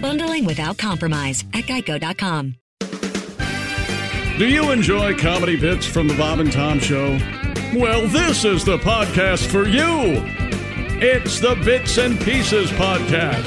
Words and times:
Bundling 0.00 0.44
without 0.44 0.78
compromise 0.78 1.44
at 1.54 1.64
geico.com. 1.64 2.56
Do 4.38 4.46
you 4.46 4.70
enjoy 4.70 5.16
comedy 5.16 5.56
bits 5.58 5.86
from 5.86 6.08
the 6.08 6.14
Bob 6.14 6.40
and 6.40 6.52
Tom 6.52 6.78
Show? 6.78 7.18
Well, 7.74 8.06
this 8.08 8.44
is 8.44 8.64
the 8.64 8.76
podcast 8.78 9.46
for 9.46 9.66
you. 9.66 10.22
It's 10.98 11.40
the 11.40 11.54
Bits 11.64 11.96
and 11.98 12.20
Pieces 12.20 12.70
Podcast. 12.72 13.42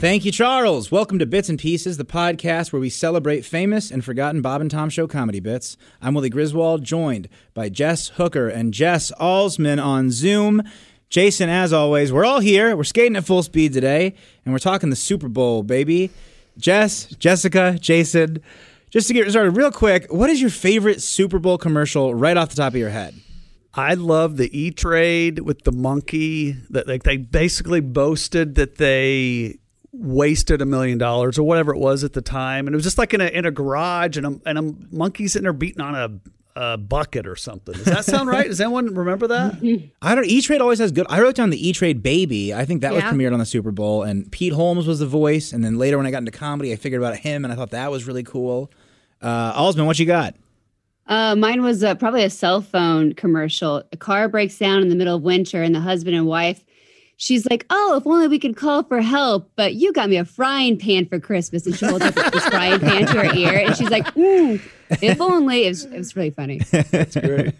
Thank 0.00 0.24
you, 0.26 0.32
Charles. 0.32 0.90
Welcome 0.90 1.18
to 1.18 1.24
Bits 1.26 1.48
and 1.48 1.58
Pieces, 1.58 1.96
the 1.96 2.04
podcast 2.04 2.72
where 2.72 2.80
we 2.80 2.90
celebrate 2.90 3.42
famous 3.44 3.90
and 3.90 4.04
forgotten 4.04 4.42
Bob 4.42 4.60
and 4.60 4.70
Tom 4.70 4.90
Show 4.90 5.06
comedy 5.06 5.40
bits. 5.40 5.78
I'm 6.02 6.12
Willie 6.14 6.28
Griswold, 6.30 6.84
joined 6.84 7.28
by 7.54 7.70
Jess 7.70 8.08
Hooker 8.16 8.48
and 8.48 8.74
Jess 8.74 9.12
Alsman 9.20 9.82
on 9.82 10.10
Zoom. 10.10 10.62
Jason, 11.14 11.48
as 11.48 11.72
always, 11.72 12.12
we're 12.12 12.24
all 12.24 12.40
here. 12.40 12.76
We're 12.76 12.82
skating 12.82 13.14
at 13.14 13.24
full 13.24 13.44
speed 13.44 13.72
today, 13.72 14.16
and 14.44 14.52
we're 14.52 14.58
talking 14.58 14.90
the 14.90 14.96
Super 14.96 15.28
Bowl, 15.28 15.62
baby. 15.62 16.10
Jess, 16.58 17.06
Jessica, 17.06 17.78
Jason, 17.80 18.42
just 18.90 19.06
to 19.06 19.14
get 19.14 19.30
started 19.30 19.52
real 19.52 19.70
quick, 19.70 20.12
what 20.12 20.28
is 20.28 20.40
your 20.40 20.50
favorite 20.50 21.00
Super 21.00 21.38
Bowl 21.38 21.56
commercial 21.56 22.16
right 22.16 22.36
off 22.36 22.48
the 22.48 22.56
top 22.56 22.72
of 22.72 22.80
your 22.80 22.90
head? 22.90 23.14
I 23.74 23.94
love 23.94 24.38
the 24.38 24.58
E 24.58 24.72
Trade 24.72 25.38
with 25.38 25.62
the 25.62 25.70
monkey. 25.70 26.56
That 26.70 26.88
like 26.88 27.04
they 27.04 27.18
basically 27.18 27.80
boasted 27.80 28.56
that 28.56 28.78
they 28.78 29.60
wasted 29.92 30.62
a 30.62 30.66
million 30.66 30.98
dollars 30.98 31.38
or 31.38 31.44
whatever 31.44 31.72
it 31.72 31.78
was 31.78 32.02
at 32.02 32.14
the 32.14 32.22
time, 32.22 32.66
and 32.66 32.74
it 32.74 32.76
was 32.76 32.84
just 32.84 32.98
like 32.98 33.14
in 33.14 33.20
a 33.20 33.26
in 33.26 33.44
a 33.44 33.52
garage, 33.52 34.16
and 34.16 34.26
a 34.26 34.40
and 34.46 34.58
a 34.58 34.74
monkey 34.90 35.28
sitting 35.28 35.44
there 35.44 35.52
beating 35.52 35.80
on 35.80 35.94
a, 35.94 36.10
a 36.56 36.76
bucket 36.78 37.26
or 37.26 37.36
something. 37.36 37.74
Does 37.74 37.84
that 37.84 38.04
sound 38.04 38.28
right? 38.28 38.46
Does 38.46 38.60
anyone 38.60 38.94
remember 38.94 39.26
that? 39.28 39.90
I 40.02 40.14
don't. 40.14 40.26
E 40.26 40.40
Trade 40.40 40.60
always 40.60 40.78
has 40.78 40.92
good. 40.92 41.06
I 41.08 41.20
wrote 41.20 41.34
down 41.34 41.50
the 41.50 41.68
E 41.68 41.72
Trade 41.72 42.02
Baby. 42.02 42.54
I 42.54 42.64
think 42.64 42.82
that 42.82 42.92
was 42.92 43.02
premiered 43.02 43.32
on 43.32 43.38
the 43.40 43.46
Super 43.46 43.72
Bowl, 43.72 44.02
and 44.02 44.30
Pete 44.30 44.52
Holmes 44.52 44.86
was 44.86 45.00
the 45.00 45.06
voice. 45.06 45.52
And 45.52 45.64
then 45.64 45.78
later, 45.78 45.96
when 45.96 46.06
I 46.06 46.10
got 46.10 46.18
into 46.18 46.30
comedy, 46.30 46.72
I 46.72 46.76
figured 46.76 47.00
about 47.02 47.16
him, 47.16 47.44
and 47.44 47.52
I 47.52 47.56
thought 47.56 47.70
that 47.70 47.90
was 47.90 48.06
really 48.06 48.22
cool. 48.22 48.70
Uh, 49.20 49.52
Alsman, 49.54 49.86
what 49.86 49.98
you 49.98 50.06
got? 50.06 50.36
Uh, 51.06 51.34
mine 51.36 51.62
was 51.62 51.84
uh, 51.84 51.94
probably 51.96 52.22
a 52.24 52.30
cell 52.30 52.62
phone 52.62 53.12
commercial. 53.14 53.82
A 53.92 53.96
car 53.96 54.28
breaks 54.28 54.56
down 54.58 54.80
in 54.80 54.88
the 54.88 54.94
middle 54.94 55.16
of 55.16 55.22
winter, 55.22 55.62
and 55.62 55.74
the 55.74 55.80
husband 55.80 56.16
and 56.16 56.26
wife, 56.26 56.64
she's 57.16 57.48
like, 57.50 57.66
"Oh, 57.70 57.96
if 57.96 58.06
only 58.06 58.28
we 58.28 58.38
could 58.38 58.56
call 58.56 58.82
for 58.82 59.00
help." 59.00 59.50
But 59.56 59.74
you 59.74 59.92
got 59.92 60.08
me 60.08 60.16
a 60.16 60.24
frying 60.24 60.78
pan 60.78 61.06
for 61.06 61.18
Christmas, 61.20 61.66
and 61.66 61.74
she 61.74 61.86
holds 61.86 62.04
up 62.04 62.14
this 62.14 62.46
frying 62.48 62.80
pan 62.80 63.06
to 63.06 63.24
her 63.24 63.34
ear, 63.34 63.66
and 63.66 63.76
she's 63.76 63.90
like, 63.90 64.06
mm, 64.14 64.60
"If 65.02 65.20
only." 65.20 65.64
It 65.66 65.70
was, 65.70 65.84
it 65.84 65.98
was 65.98 66.16
really 66.16 66.30
funny. 66.30 66.58
That's 66.70 67.16
great. 67.16 67.54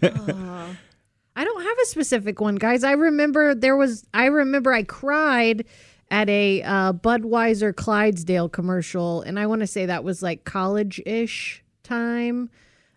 I 1.37 1.43
don't 1.43 1.63
have 1.63 1.77
a 1.79 1.85
specific 1.85 2.39
one, 2.39 2.55
guys. 2.55 2.83
I 2.83 2.91
remember 2.93 3.53
there 3.55 3.75
was. 3.75 4.05
I 4.13 4.25
remember 4.25 4.71
I 4.73 4.83
cried 4.83 5.65
at 6.11 6.29
a 6.29 6.61
uh, 6.61 6.93
Budweiser 6.93 7.75
Clydesdale 7.75 8.49
commercial, 8.49 9.21
and 9.21 9.39
I 9.39 9.47
want 9.47 9.61
to 9.61 9.67
say 9.67 9.85
that 9.87 10.03
was 10.03 10.21
like 10.21 10.43
college-ish 10.43 11.63
time. 11.83 12.49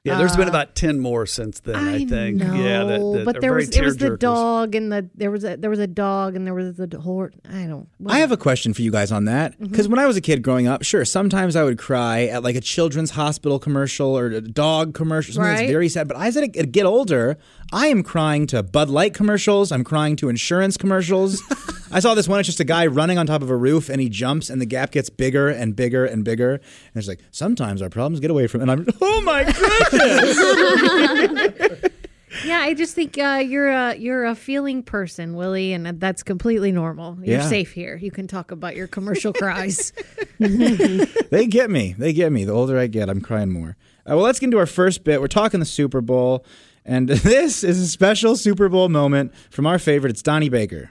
Yeah, 0.08 0.18
there's 0.18 0.36
been 0.36 0.46
Uh, 0.48 0.50
about 0.50 0.74
ten 0.74 0.98
more 1.00 1.26
since 1.26 1.60
then. 1.60 1.76
I, 1.76 2.04
think. 2.04 2.38
know, 2.38 2.54
yeah, 2.54 2.84
that, 2.84 2.98
that 3.00 3.22
but 3.24 3.40
there 3.40 3.52
was 3.54 3.68
it 3.70 3.84
was 3.84 3.96
the 3.96 4.16
dog 4.16 4.74
and 4.74 4.90
the 4.92 5.08
there 5.14 5.30
was 5.30 5.44
a 5.44 5.56
there 5.56 5.70
was 5.70 5.78
a 5.78 5.86
dog 5.86 6.34
and 6.36 6.46
there 6.46 6.54
was 6.54 6.76
the 6.76 6.98
horse. 7.00 7.34
I 7.52 7.64
don't. 7.64 7.88
I 8.06 8.18
have 8.18 8.32
a 8.32 8.36
question 8.36 8.74
for 8.74 8.82
you 8.82 8.90
guys 8.90 9.12
on 9.12 9.24
that. 9.26 9.58
Because 9.60 9.88
when 9.88 9.98
I 9.98 10.06
was 10.06 10.16
a 10.16 10.20
kid 10.20 10.42
growing 10.42 10.66
up, 10.66 10.82
sure, 10.82 11.04
sometimes 11.04 11.56
I 11.56 11.62
would 11.64 11.78
cry 11.78 12.24
at 12.26 12.42
like 12.42 12.56
a 12.56 12.60
children's 12.60 13.10
hospital 13.12 13.58
commercial 13.58 14.16
or 14.18 14.26
a 14.26 14.40
dog 14.40 14.94
commercial, 14.94 15.34
something 15.34 15.48
Right. 15.50 15.58
that's 15.60 15.70
very 15.70 15.88
sad. 15.88 16.08
But 16.08 16.16
as 16.18 16.36
I 16.36 16.46
get 16.46 16.72
get 16.72 16.86
older, 16.86 17.36
I 17.72 17.88
am 17.88 18.02
crying 18.02 18.46
to 18.48 18.62
Bud 18.62 18.88
Light 18.88 19.14
commercials. 19.14 19.70
I'm 19.72 19.84
crying 19.84 20.16
to 20.16 20.28
insurance 20.28 20.76
commercials. 20.76 21.42
I 21.90 22.00
saw 22.00 22.14
this 22.14 22.28
one. 22.28 22.38
It's 22.40 22.46
just 22.46 22.60
a 22.60 22.64
guy 22.64 22.86
running 22.86 23.18
on 23.18 23.26
top 23.26 23.42
of 23.42 23.50
a 23.50 23.56
roof 23.56 23.88
and 23.88 24.00
he 24.00 24.08
jumps 24.08 24.50
and 24.50 24.60
the 24.60 24.66
gap 24.66 24.92
gets 24.92 25.10
bigger 25.10 25.48
and 25.48 25.74
bigger 25.74 26.04
and 26.04 26.24
bigger. 26.24 26.52
And 26.54 26.60
it's 26.94 27.08
like, 27.08 27.20
sometimes 27.30 27.82
our 27.82 27.90
problems 27.90 28.20
get 28.20 28.30
away 28.30 28.46
from. 28.46 28.62
And 28.62 28.70
I'm, 28.70 28.86
oh 29.00 29.20
my 29.22 29.44
goodness. 29.90 31.90
Yeah, 32.44 32.58
I 32.60 32.74
just 32.74 32.94
think 32.94 33.16
uh, 33.16 33.42
you're 33.44 33.70
a 33.70 33.96
you're 33.96 34.26
a 34.26 34.34
feeling 34.34 34.82
person, 34.82 35.34
Willie, 35.34 35.72
and 35.72 35.98
that's 35.98 36.22
completely 36.22 36.70
normal. 36.70 37.16
You're 37.22 37.38
Yeah. 37.38 37.48
safe 37.48 37.72
here. 37.72 37.96
You 37.96 38.10
can 38.10 38.28
talk 38.28 38.50
about 38.50 38.76
your 38.76 38.86
commercial 38.86 39.32
cries. 39.32 39.94
they 40.38 41.46
get 41.48 41.70
me. 41.70 41.94
They 41.98 42.12
get 42.12 42.30
me. 42.30 42.44
The 42.44 42.52
older 42.52 42.78
I 42.78 42.86
get, 42.86 43.08
I'm 43.08 43.22
crying 43.22 43.50
more. 43.50 43.76
Uh, 44.00 44.12
well, 44.14 44.20
let's 44.20 44.38
get 44.38 44.48
into 44.48 44.58
our 44.58 44.66
first 44.66 45.04
bit. 45.04 45.22
We're 45.22 45.26
talking 45.26 45.58
the 45.58 45.66
Super 45.66 46.02
Bowl, 46.02 46.44
and 46.84 47.08
this 47.08 47.64
is 47.64 47.80
a 47.80 47.88
special 47.88 48.36
Super 48.36 48.68
Bowl 48.68 48.90
moment 48.90 49.34
from 49.50 49.66
our 49.66 49.78
favorite. 49.78 50.10
It's 50.10 50.22
Donnie 50.22 50.50
Baker. 50.50 50.90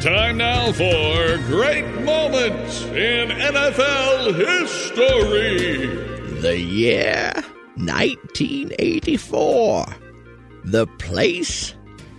Time 0.00 0.36
now 0.36 0.70
for 0.70 1.38
great 1.48 1.84
moments 2.02 2.84
in 2.84 3.30
NFL 3.30 4.32
history. 4.32 5.88
The 6.40 6.56
year 6.56 7.32
1984. 7.74 9.86
The 10.62 10.86
place 10.98 11.74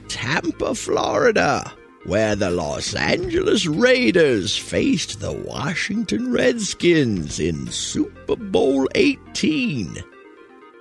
Tampa, 0.10 0.76
Florida, 0.76 1.72
where 2.04 2.36
the 2.36 2.50
Los 2.50 2.94
Angeles 2.96 3.66
Raiders 3.66 4.58
faced 4.58 5.22
the 5.22 5.32
Washington 5.32 6.34
Redskins 6.34 7.40
in 7.40 7.68
Super 7.68 8.36
Bowl 8.36 8.90
18. 8.96 10.04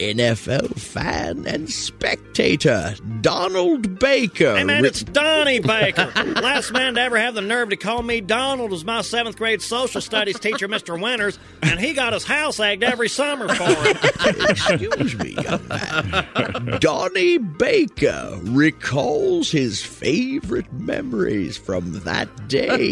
NFL 0.00 0.78
fan 0.78 1.44
and 1.44 1.68
spectator 1.68 2.94
Donald 3.20 3.98
Baker. 3.98 4.56
Hey 4.56 4.62
man, 4.62 4.84
it's 4.84 5.02
Donnie 5.02 5.58
Baker. 5.58 6.12
Last 6.40 6.70
man 6.72 6.94
to 6.94 7.00
ever 7.00 7.18
have 7.18 7.34
the 7.34 7.40
nerve 7.40 7.70
to 7.70 7.76
call 7.76 8.02
me 8.04 8.20
Donald 8.20 8.70
was 8.70 8.84
my 8.84 9.00
seventh 9.02 9.36
grade 9.36 9.60
social 9.60 10.00
studies 10.00 10.38
teacher, 10.38 10.68
Mr. 10.68 11.00
Winters, 11.00 11.40
and 11.62 11.80
he 11.80 11.94
got 11.94 12.12
his 12.12 12.22
house 12.24 12.60
egged 12.60 12.84
every 12.84 13.08
summer 13.08 13.48
for 13.48 13.64
it. 13.66 14.50
Excuse 14.50 15.16
me, 15.18 15.30
young 15.42 15.66
man. 15.66 16.78
Donnie 16.80 17.38
Baker 17.38 18.38
recalls 18.42 19.50
his 19.50 19.82
favorite 19.84 20.72
memories 20.72 21.56
from 21.56 21.92
that 22.00 22.28
day. 22.48 22.90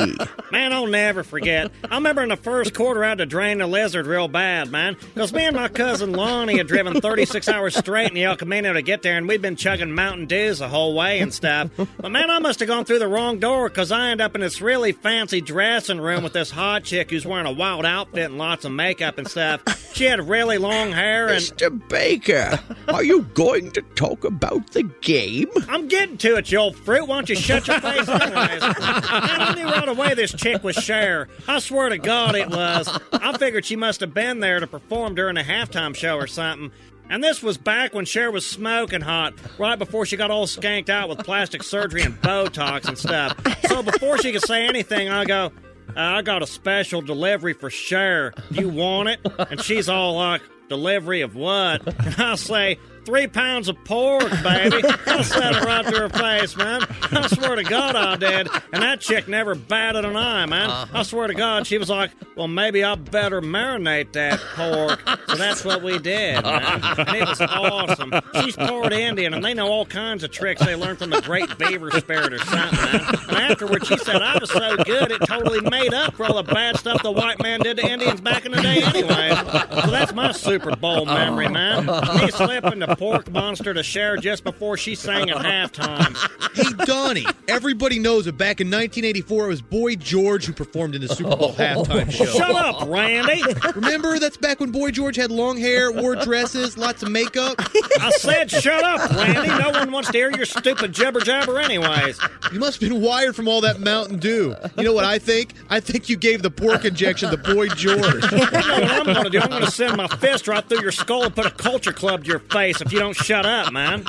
Man, 0.50 0.72
I'll 0.72 0.88
never 0.88 1.22
forget. 1.22 1.70
I 1.88 1.94
remember 1.94 2.24
in 2.24 2.30
the 2.30 2.36
first 2.36 2.74
quarter 2.74 3.04
I 3.04 3.10
had 3.10 3.18
to 3.18 3.26
drain 3.26 3.58
the 3.58 3.68
lizard 3.68 4.08
real 4.08 4.26
bad, 4.26 4.72
man. 4.72 4.96
Because 5.14 5.32
me 5.32 5.44
and 5.44 5.54
my 5.54 5.68
cousin 5.68 6.10
Lonnie 6.12 6.58
had 6.58 6.66
driven 6.66 6.95
36 7.00 7.48
hours 7.48 7.76
straight 7.76 8.08
in 8.08 8.14
the 8.14 8.24
El 8.24 8.36
Camino 8.36 8.72
to 8.72 8.82
get 8.82 9.02
there, 9.02 9.16
and 9.16 9.28
we'd 9.28 9.42
been 9.42 9.56
chugging 9.56 9.92
Mountain 9.92 10.26
Dews 10.26 10.58
the 10.58 10.68
whole 10.68 10.94
way 10.94 11.20
and 11.20 11.32
stuff. 11.32 11.70
But 11.76 12.10
man, 12.10 12.30
I 12.30 12.38
must 12.38 12.60
have 12.60 12.68
gone 12.68 12.84
through 12.84 12.98
the 12.98 13.08
wrong 13.08 13.38
door 13.38 13.68
because 13.68 13.92
I 13.92 14.10
end 14.10 14.20
up 14.20 14.34
in 14.34 14.40
this 14.40 14.60
really 14.60 14.92
fancy 14.92 15.40
dressing 15.40 16.00
room 16.00 16.22
with 16.22 16.32
this 16.32 16.50
hot 16.50 16.84
chick 16.84 17.10
who's 17.10 17.26
wearing 17.26 17.46
a 17.46 17.52
wild 17.52 17.84
outfit 17.84 18.24
and 18.24 18.38
lots 18.38 18.64
of 18.64 18.72
makeup 18.72 19.18
and 19.18 19.28
stuff. 19.28 19.62
She 19.94 20.04
had 20.04 20.28
really 20.28 20.58
long 20.58 20.92
hair 20.92 21.28
and. 21.28 21.42
Mr. 21.42 21.88
Baker, 21.88 22.58
are 22.88 23.04
you 23.04 23.22
going 23.22 23.70
to 23.72 23.82
talk 23.94 24.24
about 24.24 24.72
the 24.72 24.82
game? 25.00 25.48
I'm 25.68 25.88
getting 25.88 26.18
to 26.18 26.36
it, 26.36 26.50
you 26.52 26.58
old 26.58 26.76
fruit. 26.76 27.06
Why 27.06 27.16
don't 27.16 27.28
you 27.28 27.36
shut 27.36 27.66
your 27.66 27.80
face 27.80 28.08
anyways? 28.08 28.60
Man, 28.60 28.74
I 28.80 29.54
knew 29.54 29.64
right 29.64 29.88
away 29.88 30.14
this 30.14 30.32
chick 30.32 30.62
was 30.62 30.76
Cher. 30.76 31.28
I 31.48 31.58
swear 31.60 31.88
to 31.88 31.98
God 31.98 32.34
it 32.34 32.50
was. 32.50 32.88
I 33.12 33.36
figured 33.38 33.64
she 33.64 33.76
must 33.76 34.00
have 34.00 34.12
been 34.12 34.40
there 34.40 34.60
to 34.60 34.66
perform 34.66 35.14
during 35.14 35.36
a 35.36 35.42
halftime 35.42 35.94
show 35.94 36.16
or 36.16 36.26
something. 36.26 36.72
And 37.08 37.22
this 37.22 37.42
was 37.42 37.56
back 37.56 37.94
when 37.94 38.04
Cher 38.04 38.30
was 38.30 38.46
smoking 38.46 39.00
hot, 39.00 39.34
right 39.58 39.78
before 39.78 40.06
she 40.06 40.16
got 40.16 40.30
all 40.30 40.46
skanked 40.46 40.88
out 40.88 41.08
with 41.08 41.18
plastic 41.18 41.62
surgery 41.62 42.02
and 42.02 42.20
Botox 42.20 42.88
and 42.88 42.98
stuff. 42.98 43.36
So 43.68 43.82
before 43.82 44.18
she 44.18 44.32
could 44.32 44.42
say 44.42 44.66
anything, 44.66 45.08
I 45.08 45.24
go, 45.24 45.52
I 45.96 46.22
got 46.22 46.42
a 46.42 46.46
special 46.46 47.00
delivery 47.02 47.52
for 47.52 47.70
Cher. 47.70 48.34
You 48.50 48.68
want 48.68 49.08
it? 49.08 49.20
And 49.38 49.60
she's 49.60 49.88
all 49.88 50.16
like, 50.16 50.42
delivery 50.68 51.20
of 51.20 51.36
what? 51.36 51.86
And 51.86 52.16
I 52.18 52.34
say, 52.34 52.78
three 53.06 53.28
pounds 53.28 53.68
of 53.68 53.82
pork, 53.84 54.28
baby. 54.42 54.82
I 55.06 55.22
said 55.22 55.54
it 55.54 55.64
right 55.64 55.86
to 55.86 56.00
her 56.00 56.08
face, 56.08 56.56
man. 56.56 56.82
I 57.12 57.28
swear 57.28 57.54
to 57.54 57.62
God 57.62 57.94
I 57.94 58.16
did. 58.16 58.48
And 58.72 58.82
that 58.82 59.00
chick 59.00 59.28
never 59.28 59.54
batted 59.54 60.04
an 60.04 60.16
eye, 60.16 60.44
man. 60.46 60.68
Uh-huh. 60.68 60.98
I 60.98 61.02
swear 61.04 61.28
to 61.28 61.34
God, 61.34 61.66
she 61.66 61.78
was 61.78 61.88
like, 61.88 62.10
well, 62.36 62.48
maybe 62.48 62.82
I 62.82 62.96
better 62.96 63.40
marinate 63.40 64.12
that 64.14 64.40
pork. 64.54 65.00
So 65.28 65.36
that's 65.36 65.64
what 65.64 65.82
we 65.82 65.98
did, 65.98 66.42
man. 66.42 66.98
And 66.98 67.16
it 67.16 67.28
was 67.28 67.40
awesome. 67.40 68.12
She's 68.42 68.56
part 68.56 68.92
Indian, 68.92 69.34
and 69.34 69.44
they 69.44 69.54
know 69.54 69.68
all 69.68 69.86
kinds 69.86 70.24
of 70.24 70.32
tricks 70.32 70.64
they 70.64 70.74
learned 70.74 70.98
from 70.98 71.10
the 71.10 71.20
great 71.20 71.56
beaver 71.58 71.92
spirit 71.92 72.32
or 72.32 72.38
something, 72.38 72.78
man. 72.78 73.14
And 73.28 73.36
afterwards, 73.36 73.86
she 73.86 73.96
said 73.98 74.20
I 74.20 74.36
was 74.38 74.50
so 74.50 74.76
good, 74.78 75.12
it 75.12 75.20
totally 75.26 75.60
made 75.60 75.94
up 75.94 76.14
for 76.16 76.26
all 76.26 76.42
the 76.42 76.42
bad 76.42 76.76
stuff 76.76 77.02
the 77.04 77.12
white 77.12 77.40
man 77.40 77.60
did 77.60 77.76
to 77.76 77.86
Indians 77.86 78.20
back 78.20 78.44
in 78.44 78.52
the 78.52 78.60
day 78.60 78.82
anyway. 78.82 79.30
So 79.30 79.90
that's 79.92 80.12
my 80.12 80.32
Super 80.32 80.74
Bowl 80.74 81.06
memory, 81.06 81.48
man. 81.48 81.86
Me 81.86 82.30
slipping 82.30 82.80
the 82.80 82.95
pork 82.96 83.30
monster 83.30 83.74
to 83.74 83.82
Cher 83.82 84.16
just 84.16 84.44
before 84.44 84.76
she 84.76 84.94
sang 84.94 85.30
at 85.30 85.36
halftime. 85.36 86.16
Hey, 86.54 86.84
Donnie, 86.84 87.26
everybody 87.48 87.98
knows 87.98 88.24
that 88.24 88.38
back 88.38 88.60
in 88.60 88.68
1984, 88.68 89.44
it 89.44 89.48
was 89.48 89.62
Boy 89.62 89.96
George 89.96 90.46
who 90.46 90.52
performed 90.52 90.94
in 90.94 91.02
the 91.02 91.08
Super 91.08 91.36
Bowl 91.36 91.54
oh. 91.58 91.60
halftime 91.60 92.10
show. 92.10 92.24
Shut 92.24 92.50
up, 92.50 92.88
Randy. 92.88 93.42
Remember, 93.74 94.18
that's 94.18 94.36
back 94.36 94.60
when 94.60 94.70
Boy 94.70 94.90
George 94.90 95.16
had 95.16 95.30
long 95.30 95.58
hair, 95.58 95.92
wore 95.92 96.16
dresses, 96.16 96.78
lots 96.78 97.02
of 97.02 97.10
makeup? 97.10 97.56
I 98.00 98.10
said 98.16 98.50
shut 98.50 98.82
up, 98.82 99.10
Randy. 99.10 99.48
No 99.48 99.70
one 99.70 99.92
wants 99.92 100.10
to 100.10 100.16
hear 100.16 100.34
your 100.34 100.46
stupid 100.46 100.92
jibber 100.92 101.20
jabber 101.20 101.58
anyways. 101.58 102.18
You 102.52 102.58
must 102.58 102.80
have 102.80 102.90
been 102.90 103.02
wired 103.02 103.36
from 103.36 103.48
all 103.48 103.60
that 103.62 103.80
Mountain 103.80 104.18
Dew. 104.18 104.54
You 104.76 104.84
know 104.84 104.92
what 104.92 105.04
I 105.04 105.18
think? 105.18 105.52
I 105.68 105.80
think 105.80 106.08
you 106.08 106.16
gave 106.16 106.42
the 106.42 106.50
pork 106.50 106.84
injection 106.84 107.30
to 107.30 107.36
Boy 107.36 107.68
George. 107.68 108.24
You 108.32 108.38
know 108.38 108.48
what 108.50 109.08
I'm 109.08 109.14
going 109.14 109.24
to 109.24 109.30
do? 109.30 109.40
I'm 109.40 109.50
going 109.50 109.64
to 109.64 109.70
send 109.70 109.96
my 109.96 110.06
fist 110.08 110.48
right 110.48 110.66
through 110.66 110.82
your 110.82 110.92
skull 110.92 111.24
and 111.24 111.34
put 111.34 111.46
a 111.46 111.50
culture 111.50 111.92
club 111.92 112.24
to 112.24 112.28
your 112.28 112.38
face 112.38 112.80
if 112.86 112.92
you 112.92 113.00
don't 113.00 113.16
shut 113.16 113.44
up, 113.44 113.72
man. 113.72 114.04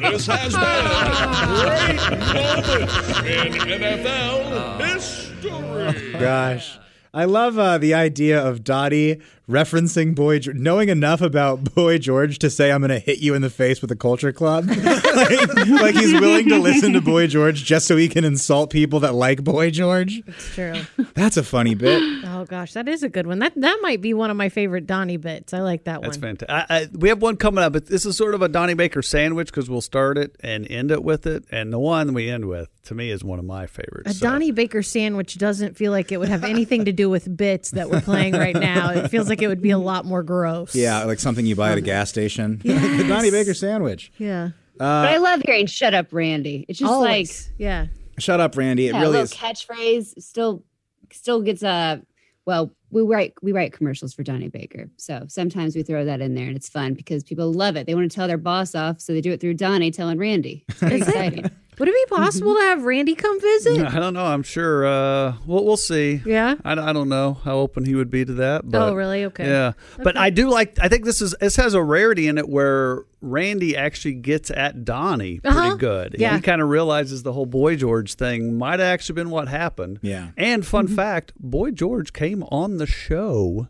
This 0.00 0.26
has 0.26 0.54
been 0.54 0.86
a 0.86 1.36
great 1.60 2.00
moment 2.34 3.26
in 3.26 3.52
NFL 3.80 4.86
history. 4.86 6.12
Gosh. 6.18 6.78
I 7.12 7.24
love 7.24 7.58
uh, 7.58 7.78
the 7.78 7.94
idea 7.94 8.42
of 8.42 8.64
Donnie 8.64 9.20
referencing 9.48 10.14
Boy 10.14 10.38
George, 10.40 10.56
knowing 10.56 10.88
enough 10.88 11.20
about 11.20 11.74
Boy 11.74 11.98
George 11.98 12.38
to 12.40 12.50
say, 12.50 12.72
I'm 12.72 12.80
going 12.80 12.90
to 12.90 12.98
hit 12.98 13.18
you 13.18 13.34
in 13.34 13.42
the 13.42 13.50
face 13.50 13.80
with 13.80 13.90
a 13.90 13.96
culture 13.96 14.32
club. 14.32 14.66
like, 14.68 15.66
like 15.68 15.94
he's 15.94 16.12
willing 16.20 16.48
to 16.48 16.58
listen 16.58 16.92
to 16.94 17.00
Boy 17.00 17.26
George 17.26 17.64
just 17.64 17.86
so 17.86 17.96
he 17.96 18.08
can 18.08 18.24
insult 18.24 18.70
people 18.70 19.00
that 19.00 19.14
like 19.14 19.44
Boy 19.44 19.70
George. 19.70 20.22
It's 20.26 20.54
true. 20.54 20.74
That's 21.14 21.36
a 21.36 21.42
funny 21.42 21.74
bit. 21.74 22.02
Oh 22.24 22.44
gosh, 22.44 22.72
that 22.74 22.88
is 22.88 23.02
a 23.02 23.08
good 23.08 23.26
one. 23.26 23.38
That 23.38 23.52
that 23.56 23.78
might 23.82 24.00
be 24.00 24.14
one 24.14 24.30
of 24.30 24.36
my 24.36 24.48
favorite 24.48 24.86
Donnie 24.86 25.16
bits. 25.16 25.54
I 25.54 25.60
like 25.60 25.84
that 25.84 26.02
That's 26.02 26.18
one. 26.18 26.36
That's 26.36 26.44
fantastic. 26.44 26.70
I, 26.70 26.80
I, 26.82 26.88
we 26.92 27.08
have 27.08 27.22
one 27.22 27.36
coming 27.36 27.62
up, 27.62 27.72
but 27.72 27.86
this 27.86 28.04
is 28.04 28.16
sort 28.16 28.34
of 28.34 28.42
a 28.42 28.48
Donnie 28.48 28.74
Baker 28.74 29.02
sandwich 29.02 29.48
because 29.48 29.70
we'll 29.70 29.80
start 29.80 30.18
it 30.18 30.36
and 30.40 30.70
end 30.70 30.90
it 30.90 31.02
with 31.02 31.26
it. 31.26 31.44
And 31.50 31.72
the 31.72 31.78
one 31.78 32.12
we 32.14 32.28
end 32.28 32.46
with, 32.46 32.68
to 32.84 32.94
me, 32.94 33.10
is 33.10 33.22
one 33.24 33.38
of 33.38 33.44
my 33.44 33.66
favorites. 33.66 34.10
A 34.10 34.14
So- 34.14 34.26
Donnie 34.28 34.50
Baker 34.50 34.82
sandwich 34.82 35.38
doesn't 35.38 35.76
feel 35.76 35.92
like 35.92 36.12
it 36.12 36.18
would 36.18 36.28
have 36.28 36.44
anything 36.44 36.84
to 36.86 36.92
do 36.92 37.08
with 37.08 37.34
bits 37.36 37.70
that 37.72 37.88
we're 37.90 38.00
playing 38.00 38.34
right 38.34 38.54
now. 38.54 38.90
It 38.90 39.08
feels 39.08 39.28
like 39.28 39.35
it 39.42 39.48
would 39.48 39.62
be 39.62 39.70
a 39.70 39.78
lot 39.78 40.04
more 40.04 40.22
gross. 40.22 40.74
Yeah, 40.74 41.04
like 41.04 41.18
something 41.18 41.46
you 41.46 41.56
buy 41.56 41.72
at 41.72 41.78
a 41.78 41.82
gas 41.82 42.08
station. 42.08 42.58
the 42.64 43.04
Donnie 43.08 43.30
Baker 43.30 43.54
sandwich. 43.54 44.12
Yeah. 44.18 44.50
but 44.76 44.84
I 44.84 45.18
love 45.18 45.42
hearing 45.44 45.66
"Shut 45.66 45.94
up, 45.94 46.08
Randy." 46.12 46.64
It's 46.68 46.78
just 46.78 46.90
Always. 46.90 47.46
like 47.48 47.54
yeah. 47.58 47.86
Shut 48.18 48.40
up, 48.40 48.56
Randy. 48.56 48.88
It 48.88 48.94
yeah, 48.94 48.98
a 48.98 49.00
really 49.02 49.18
little 49.18 49.24
is. 49.24 49.34
catchphrase. 49.34 50.22
Still, 50.22 50.64
still 51.12 51.42
gets 51.42 51.62
a. 51.62 52.02
Well, 52.46 52.72
we 52.90 53.02
write 53.02 53.34
we 53.42 53.52
write 53.52 53.72
commercials 53.72 54.14
for 54.14 54.22
Donnie 54.22 54.48
Baker, 54.48 54.88
so 54.96 55.24
sometimes 55.28 55.74
we 55.74 55.82
throw 55.82 56.04
that 56.04 56.20
in 56.20 56.34
there, 56.34 56.46
and 56.46 56.56
it's 56.56 56.68
fun 56.68 56.94
because 56.94 57.24
people 57.24 57.52
love 57.52 57.76
it. 57.76 57.86
They 57.86 57.94
want 57.94 58.10
to 58.10 58.14
tell 58.14 58.28
their 58.28 58.38
boss 58.38 58.74
off, 58.74 59.00
so 59.00 59.12
they 59.12 59.20
do 59.20 59.32
it 59.32 59.40
through 59.40 59.54
Donnie 59.54 59.90
telling 59.90 60.18
Randy. 60.18 60.64
It's 60.68 60.78
very 60.78 60.96
exciting. 60.98 61.50
Would 61.78 61.88
it 61.88 61.94
be 61.94 62.14
possible 62.16 62.54
to 62.54 62.60
have 62.62 62.84
Randy 62.84 63.14
come 63.14 63.40
visit? 63.40 63.86
I 63.86 63.98
don't 64.00 64.14
know. 64.14 64.24
I'm 64.24 64.42
sure. 64.42 64.86
Uh, 64.86 65.34
we'll 65.46 65.64
we'll 65.64 65.76
see. 65.76 66.22
Yeah? 66.24 66.54
I, 66.64 66.72
I 66.72 66.92
don't 66.92 67.08
know 67.08 67.34
how 67.44 67.56
open 67.58 67.84
he 67.84 67.94
would 67.94 68.10
be 68.10 68.24
to 68.24 68.32
that. 68.34 68.70
But, 68.70 68.80
Oh, 68.82 68.94
really? 68.94 69.24
Okay. 69.26 69.46
Yeah, 69.46 69.72
but 70.02 70.16
I 70.16 70.30
do 70.30 70.48
like. 70.48 70.78
I 70.80 70.88
think 70.88 71.04
this 71.04 71.20
is 71.20 71.34
this 71.40 71.56
has 71.56 71.74
a 71.74 71.82
rarity 71.82 72.28
in 72.28 72.38
it 72.38 72.48
where 72.48 73.04
Randy 73.20 73.76
actually 73.76 74.14
gets 74.14 74.50
at 74.50 74.84
Donnie 74.84 75.40
pretty 75.40 75.56
Uh-huh. 75.56 75.74
good. 75.76 76.16
Yeah. 76.18 76.34
He 76.36 76.40
kind 76.40 76.62
of 76.62 76.68
realizes 76.68 77.22
the 77.24 77.32
whole 77.32 77.46
Boy 77.46 77.76
George 77.76 78.14
thing 78.14 78.56
might 78.56 78.80
have 78.80 78.88
actually 78.88 79.14
been 79.16 79.30
what 79.30 79.48
happened. 79.48 79.98
Yeah. 80.02 80.28
And 80.36 80.64
fun 80.66 80.86
Mm-hmm. 80.86 80.94
fact, 80.96 81.32
Boy 81.38 81.72
George 81.72 82.12
came 82.12 82.42
on 82.44 82.78
the 82.78 82.86
show 82.86 83.68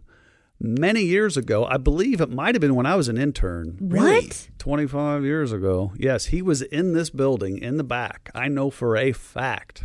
many 0.59 1.03
years 1.03 1.37
ago. 1.37 1.65
I 1.65 1.77
believe 1.77 2.21
it 2.21 2.31
might 2.31 2.55
have 2.55 2.61
been 2.61 2.75
when 2.75 2.87
I 2.87 2.97
was 2.97 3.09
an 3.09 3.19
intern. 3.19 3.77
What? 3.81 4.49
25 4.59 5.25
years 5.25 5.53
ago. 5.53 5.93
Yes, 5.97 6.27
he 6.27 6.43
was 6.43 6.63
in 6.63 6.93
this 6.93 7.11
building 7.11 7.59
in 7.59 7.77
the 7.77 7.85
back. 7.85 8.31
I 8.35 8.49
know 8.49 8.71
for 8.71 8.97
a 8.97 9.13
fact. 9.13 9.85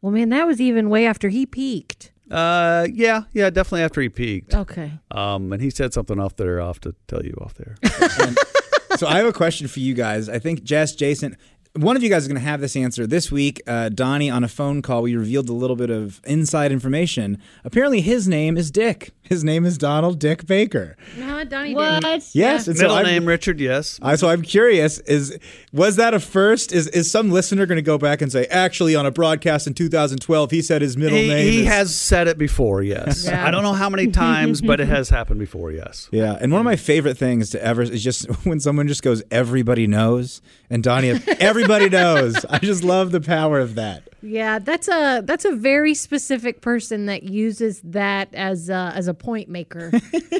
Well, 0.00 0.12
man, 0.12 0.30
that 0.30 0.46
was 0.46 0.60
even 0.60 0.88
way 0.88 1.06
after 1.06 1.28
he 1.28 1.46
peaked. 1.46 2.12
Uh, 2.30 2.86
yeah, 2.92 3.22
yeah, 3.32 3.50
definitely 3.50 3.82
after 3.82 4.00
he 4.00 4.08
peaked. 4.08 4.54
Okay. 4.54 4.92
Um, 5.10 5.52
and 5.52 5.60
he 5.60 5.68
said 5.70 5.92
something 5.92 6.20
off 6.20 6.36
there. 6.36 6.60
I'll 6.60 6.68
have 6.68 6.80
to 6.82 6.94
tell 7.08 7.24
you 7.24 7.34
off 7.40 7.54
there. 7.54 7.76
so 8.96 9.08
I 9.08 9.18
have 9.18 9.26
a 9.26 9.32
question 9.32 9.66
for 9.66 9.80
you 9.80 9.94
guys. 9.94 10.28
I 10.28 10.38
think 10.38 10.62
Jess, 10.62 10.94
Jason, 10.94 11.36
one 11.74 11.96
of 11.96 12.02
you 12.02 12.08
guys 12.08 12.22
is 12.22 12.28
going 12.28 12.40
to 12.40 12.46
have 12.46 12.60
this 12.60 12.74
answer 12.74 13.06
this 13.06 13.30
week. 13.30 13.62
Uh, 13.66 13.88
Donnie, 13.90 14.28
on 14.28 14.42
a 14.42 14.48
phone 14.48 14.82
call, 14.82 15.02
we 15.02 15.14
revealed 15.14 15.48
a 15.48 15.52
little 15.52 15.76
bit 15.76 15.90
of 15.90 16.20
inside 16.24 16.72
information. 16.72 17.38
Apparently, 17.64 18.00
his 18.00 18.26
name 18.26 18.56
is 18.56 18.70
Dick. 18.70 19.12
His 19.22 19.44
name 19.44 19.64
is 19.64 19.78
Donald 19.78 20.18
Dick 20.18 20.46
Baker. 20.46 20.96
No, 21.44 21.48
Donnie 21.48 21.74
What? 21.74 22.02
didn't. 22.02 22.24
Yes, 22.34 22.68
and 22.68 22.76
so 22.76 22.82
Middle 22.84 22.96
I'm- 22.96 23.06
name 23.06 23.24
Richard. 23.26 23.60
Yes. 23.60 23.98
Uh, 24.02 24.16
so 24.16 24.28
I'm 24.28 24.42
curious: 24.42 24.98
is 25.00 25.38
was 25.72 25.96
that 25.96 26.12
a 26.14 26.20
first? 26.20 26.72
Is 26.72 26.86
is 26.88 27.10
some 27.10 27.30
listener 27.30 27.64
going 27.66 27.76
to 27.76 27.82
go 27.82 27.96
back 27.98 28.20
and 28.20 28.30
say, 28.30 28.44
actually, 28.46 28.94
on 28.94 29.06
a 29.06 29.10
broadcast 29.10 29.66
in 29.66 29.74
2012, 29.74 30.50
he 30.50 30.60
said 30.62 30.82
his 30.82 30.96
middle 30.96 31.16
He, 31.16 31.28
name? 31.28 31.50
he 31.52 31.60
is- 31.62 31.66
has 31.68 31.96
said 31.96 32.28
it 32.28 32.36
before. 32.38 32.82
Yes. 32.82 33.24
Yeah. 33.24 33.46
I 33.46 33.50
don't 33.50 33.62
know 33.62 33.72
how 33.72 33.88
many 33.88 34.08
times, 34.08 34.60
but 34.60 34.80
it 34.80 34.88
has 34.88 35.08
happened 35.08 35.40
before. 35.40 35.70
Yes. 35.72 36.08
Yeah, 36.20 36.36
and 36.40 36.52
one 36.52 36.60
of 36.60 36.64
my 36.66 36.76
favorite 36.76 37.16
things 37.16 37.50
to 37.50 37.64
ever 37.64 37.82
is 37.82 38.02
just 38.04 38.26
when 38.44 38.60
someone 38.60 38.86
just 38.88 39.02
goes, 39.02 39.22
"Everybody 39.30 39.86
knows," 39.86 40.42
and 40.68 40.82
Donnie, 40.82 41.10
everybody 41.38 41.88
knows. 41.88 42.44
I 42.44 42.58
just 42.58 42.84
love 42.84 43.10
the 43.12 43.20
power 43.20 43.58
of 43.60 43.76
that. 43.76 44.09
Yeah, 44.22 44.58
that's 44.58 44.88
a 44.88 45.22
that's 45.24 45.44
a 45.44 45.52
very 45.52 45.94
specific 45.94 46.60
person 46.60 47.06
that 47.06 47.22
uses 47.24 47.80
that 47.82 48.34
as 48.34 48.68
a, 48.68 48.92
as 48.94 49.08
a 49.08 49.14
point 49.14 49.48
maker, 49.48 49.90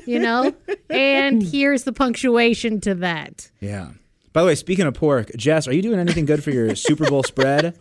you 0.06 0.18
know. 0.20 0.54
and 0.88 1.42
here's 1.42 1.84
the 1.84 1.92
punctuation 1.92 2.80
to 2.82 2.94
that. 2.96 3.50
Yeah. 3.60 3.90
By 4.32 4.42
the 4.42 4.46
way, 4.46 4.54
speaking 4.54 4.86
of 4.86 4.94
pork, 4.94 5.32
Jess, 5.36 5.66
are 5.66 5.72
you 5.72 5.82
doing 5.82 5.98
anything 5.98 6.24
good 6.24 6.44
for 6.44 6.50
your 6.50 6.74
Super 6.76 7.08
Bowl 7.10 7.24
spread? 7.24 7.76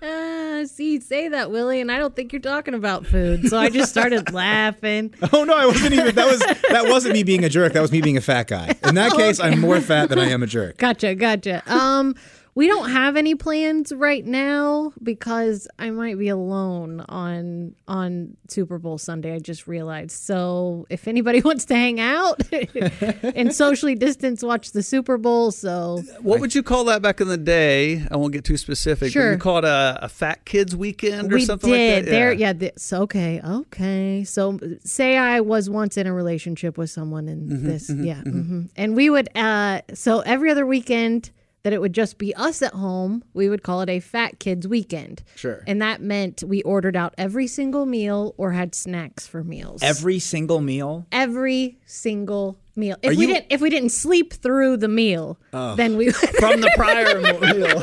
Uh, 0.00 0.64
see, 0.64 0.94
you 0.94 1.00
say 1.02 1.28
that, 1.28 1.50
Willie, 1.50 1.80
and 1.82 1.92
I 1.92 1.98
don't 1.98 2.16
think 2.16 2.32
you're 2.32 2.40
talking 2.40 2.72
about 2.72 3.06
food, 3.06 3.48
so 3.48 3.58
I 3.58 3.68
just 3.68 3.90
started 3.90 4.32
laughing. 4.32 5.12
Oh 5.32 5.44
no, 5.44 5.54
I 5.54 5.66
wasn't 5.66 5.92
even. 5.92 6.14
That 6.14 6.26
was 6.26 6.38
that 6.70 6.86
wasn't 6.88 7.12
me 7.14 7.22
being 7.22 7.44
a 7.44 7.50
jerk. 7.50 7.74
That 7.74 7.82
was 7.82 7.92
me 7.92 8.00
being 8.00 8.16
a 8.16 8.22
fat 8.22 8.46
guy. 8.46 8.74
In 8.84 8.94
that 8.94 9.12
case, 9.12 9.40
I'm 9.40 9.60
more 9.60 9.80
fat 9.80 10.08
than 10.08 10.18
I 10.18 10.30
am 10.30 10.42
a 10.42 10.46
jerk. 10.46 10.78
Gotcha, 10.78 11.14
gotcha. 11.14 11.62
Um, 11.66 12.14
we 12.56 12.66
don't 12.68 12.90
have 12.90 13.16
any 13.16 13.34
plans 13.34 13.92
right 13.92 14.24
now 14.24 14.92
because 15.02 15.66
I 15.78 15.90
might 15.90 16.18
be 16.18 16.28
alone 16.28 17.00
on 17.08 17.74
on 17.88 18.36
Super 18.48 18.78
Bowl 18.78 18.96
Sunday. 18.98 19.34
I 19.34 19.38
just 19.40 19.66
realized. 19.66 20.12
So 20.12 20.86
if 20.88 21.08
anybody 21.08 21.40
wants 21.44 21.64
to 21.66 21.74
hang 21.74 21.98
out 22.00 22.40
and 23.22 23.52
socially 23.54 23.94
distance 23.96 24.42
watch 24.42 24.70
the 24.72 24.82
Super 24.82 25.18
Bowl, 25.18 25.50
so 25.50 26.02
What 26.20 26.40
would 26.40 26.54
you 26.54 26.62
call 26.62 26.84
that 26.84 27.02
back 27.02 27.20
in 27.20 27.28
the 27.28 27.36
day? 27.36 28.06
I 28.10 28.16
won't 28.16 28.32
get 28.32 28.44
too 28.44 28.56
specific. 28.56 29.12
Sure. 29.12 29.32
You 29.32 29.38
call 29.38 29.58
it 29.58 29.64
a, 29.64 29.98
a 30.02 30.08
fat 30.08 30.44
kids 30.44 30.76
weekend 30.76 31.32
or 31.32 31.36
we 31.36 31.44
something 31.44 31.70
did 31.70 31.96
like 31.96 32.04
that. 32.04 32.10
there. 32.10 32.32
Yeah, 32.32 32.52
this, 32.52 32.92
okay, 32.92 33.40
okay. 33.44 34.24
So 34.24 34.58
say 34.84 35.16
I 35.16 35.40
was 35.40 35.68
once 35.68 35.96
in 35.96 36.06
a 36.06 36.12
relationship 36.14 36.78
with 36.78 36.90
someone 36.90 37.28
in 37.28 37.48
Mm-hmm, 37.48 37.66
this, 37.66 37.90
yeah, 37.90 38.22
mhm. 38.22 38.70
and 38.76 38.94
we 38.96 39.10
would. 39.10 39.28
uh 39.36 39.80
So 39.92 40.20
every 40.20 40.50
other 40.50 40.64
weekend 40.64 41.30
that 41.64 41.72
it 41.72 41.80
would 41.80 41.94
just 41.94 42.18
be 42.18 42.34
us 42.34 42.60
at 42.62 42.74
home, 42.74 43.24
we 43.32 43.48
would 43.48 43.62
call 43.62 43.80
it 43.80 43.88
a 43.88 43.98
fat 43.98 44.38
kids 44.38 44.68
weekend. 44.68 45.22
Sure. 45.34 45.64
And 45.66 45.80
that 45.82 46.00
meant 46.02 46.44
we 46.46 46.62
ordered 46.62 46.94
out 46.94 47.14
every 47.18 47.46
single 47.46 47.86
meal 47.86 48.34
or 48.36 48.52
had 48.52 48.74
snacks 48.74 49.26
for 49.26 49.42
meals. 49.42 49.82
Every 49.82 50.18
single 50.18 50.60
meal. 50.60 51.06
every 51.10 51.78
single 51.86 52.58
meal. 52.76 52.96
Are 53.02 53.12
If 53.12 53.16
we 53.18 53.26
you- 53.26 53.32
didn't 53.34 53.46
if 53.50 53.60
we 53.62 53.70
didn't 53.70 53.90
sleep 53.90 54.34
through 54.34 54.76
the 54.76 54.88
meal, 54.88 55.38
then 55.52 55.96
we 55.96 56.10
From 56.12 56.60
the 56.60 56.70
prior 56.76 57.18
meal. 57.54 57.82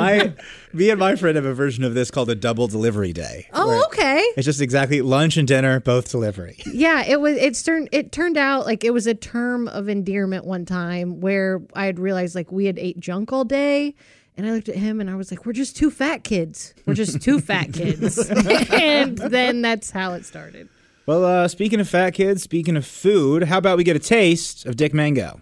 I, 0.00 0.34
me 0.72 0.90
and 0.90 0.98
my 1.00 1.16
friend 1.16 1.36
have 1.36 1.44
a 1.44 1.54
version 1.54 1.84
of 1.84 1.94
this 1.94 2.10
called 2.10 2.30
a 2.30 2.34
double 2.34 2.68
delivery 2.68 3.12
day. 3.12 3.48
Oh, 3.52 3.84
okay. 3.86 4.22
It's 4.36 4.44
just 4.44 4.60
exactly 4.60 5.02
lunch 5.02 5.36
and 5.36 5.46
dinner, 5.48 5.80
both 5.80 6.10
delivery. 6.10 6.58
Yeah, 6.72 7.04
it 7.04 7.20
was. 7.20 7.36
It's 7.36 7.62
turned. 7.62 7.88
It 7.92 8.10
turned 8.12 8.36
out 8.38 8.64
like 8.64 8.84
it 8.84 8.92
was 8.94 9.06
a 9.06 9.14
term 9.14 9.68
of 9.68 9.88
endearment 9.88 10.44
one 10.46 10.64
time 10.64 11.20
where 11.20 11.60
I 11.74 11.84
had 11.86 11.98
realized 11.98 12.34
like 12.34 12.50
we 12.50 12.64
had 12.66 12.78
ate 12.78 12.98
junk 13.00 13.32
all 13.32 13.44
day, 13.44 13.94
And 14.36 14.46
I 14.46 14.52
looked 14.52 14.68
at 14.70 14.76
him 14.76 15.00
and 15.00 15.10
I 15.10 15.16
was 15.16 15.30
like, 15.30 15.44
we're 15.44 15.52
just 15.52 15.76
two 15.76 15.90
fat 15.90 16.24
kids. 16.24 16.72
We're 16.86 16.94
just 16.94 17.20
two 17.20 17.40
fat 17.40 17.72
kids. 17.74 18.18
and 18.72 19.18
then 19.18 19.60
that's 19.62 19.90
how 19.90 20.14
it 20.14 20.24
started. 20.24 20.68
Well, 21.06 21.24
uh, 21.24 21.48
speaking 21.48 21.80
of 21.80 21.88
fat 21.88 22.10
kids, 22.10 22.42
speaking 22.42 22.76
of 22.76 22.86
food, 22.86 23.42
how 23.44 23.58
about 23.58 23.76
we 23.76 23.84
get 23.84 23.96
a 23.96 24.00
taste 24.00 24.64
of 24.64 24.76
Dick 24.76 24.94
Mango? 24.94 25.40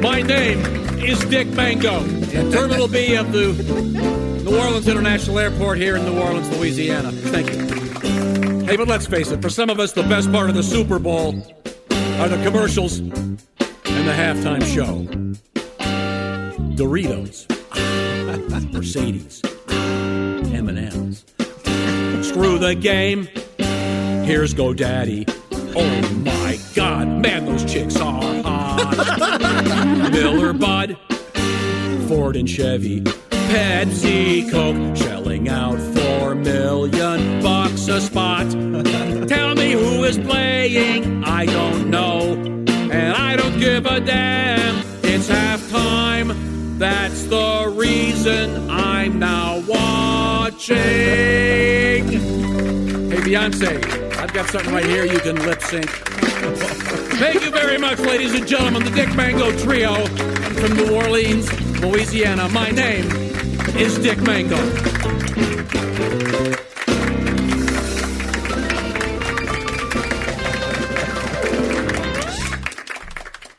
My 0.00 0.20
name 0.22 0.58
is 1.00 1.18
Dick 1.26 1.46
Mango, 1.48 2.00
in 2.00 2.15
Terminal 2.50 2.88
B 2.88 3.16
of 3.16 3.32
the 3.32 3.52
New 4.44 4.58
Orleans 4.58 4.88
International 4.88 5.38
Airport 5.38 5.78
here 5.78 5.96
in 5.96 6.04
New 6.04 6.18
Orleans, 6.20 6.48
Louisiana. 6.56 7.10
Thank 7.12 7.52
you. 7.52 8.64
Hey, 8.66 8.76
but 8.76 8.88
let's 8.88 9.06
face 9.06 9.30
it, 9.30 9.40
for 9.40 9.48
some 9.48 9.70
of 9.70 9.78
us, 9.80 9.92
the 9.92 10.02
best 10.02 10.30
part 10.32 10.48
of 10.48 10.54
the 10.54 10.62
Super 10.62 10.98
Bowl 10.98 11.34
are 11.90 12.28
the 12.28 12.40
commercials 12.44 12.98
and 12.98 13.38
the 13.58 14.12
halftime 14.12 14.62
show. 14.74 15.04
Doritos, 16.76 17.46
Mercedes, 18.72 19.42
M&M's. 20.52 21.24
Screw 22.26 22.58
the 22.58 22.74
game. 22.74 23.28
Here's 24.26 24.52
GoDaddy. 24.52 25.24
Oh 25.76 26.12
my 26.24 26.58
God, 26.74 27.08
man, 27.08 27.44
those 27.46 27.64
chicks 27.64 27.96
are 27.96 28.42
hot. 28.42 30.10
Miller 30.12 30.52
Bud, 30.52 30.98
Ford 32.08 32.36
and 32.36 32.48
Chevy, 32.48 33.00
Pepsi, 33.00 34.48
Coke, 34.50 34.96
shelling 34.96 35.48
out 35.48 35.78
four 35.96 36.36
million 36.36 37.42
bucks 37.42 37.88
a 37.88 38.00
spot. 38.00 38.48
Tell 39.28 39.54
me 39.56 39.72
who 39.72 40.04
is 40.04 40.16
playing, 40.18 41.24
I 41.24 41.46
don't 41.46 41.90
know, 41.90 42.34
and 42.68 43.12
I 43.12 43.34
don't 43.34 43.58
give 43.58 43.86
a 43.86 43.98
damn. 43.98 44.84
It's 45.02 45.28
halftime, 45.28 46.78
that's 46.78 47.24
the 47.24 47.72
reason 47.74 48.70
I'm 48.70 49.18
now 49.18 49.64
watching. 49.66 50.76
Hey, 50.76 52.02
Beyonce, 53.24 54.16
I've 54.16 54.32
got 54.32 54.48
something 54.50 54.72
right 54.72 54.84
here 54.84 55.04
you 55.04 55.18
can 55.18 55.44
lip 55.44 55.60
sync. 55.60 55.90
Thank 57.18 57.42
you 57.42 57.50
very 57.50 57.78
much, 57.78 57.98
ladies 57.98 58.34
and 58.34 58.46
gentlemen. 58.46 58.84
The 58.84 58.90
Dick 58.90 59.14
Mango 59.16 59.50
Trio. 59.58 59.94
I'm 59.94 60.54
from 60.54 60.76
New 60.76 60.94
Orleans, 60.94 61.48
Louisiana. 61.80 62.48
My 62.48 62.70
name 62.70 63.06
is 63.76 63.98
Dick 63.98 64.20
Mango. 64.22 64.56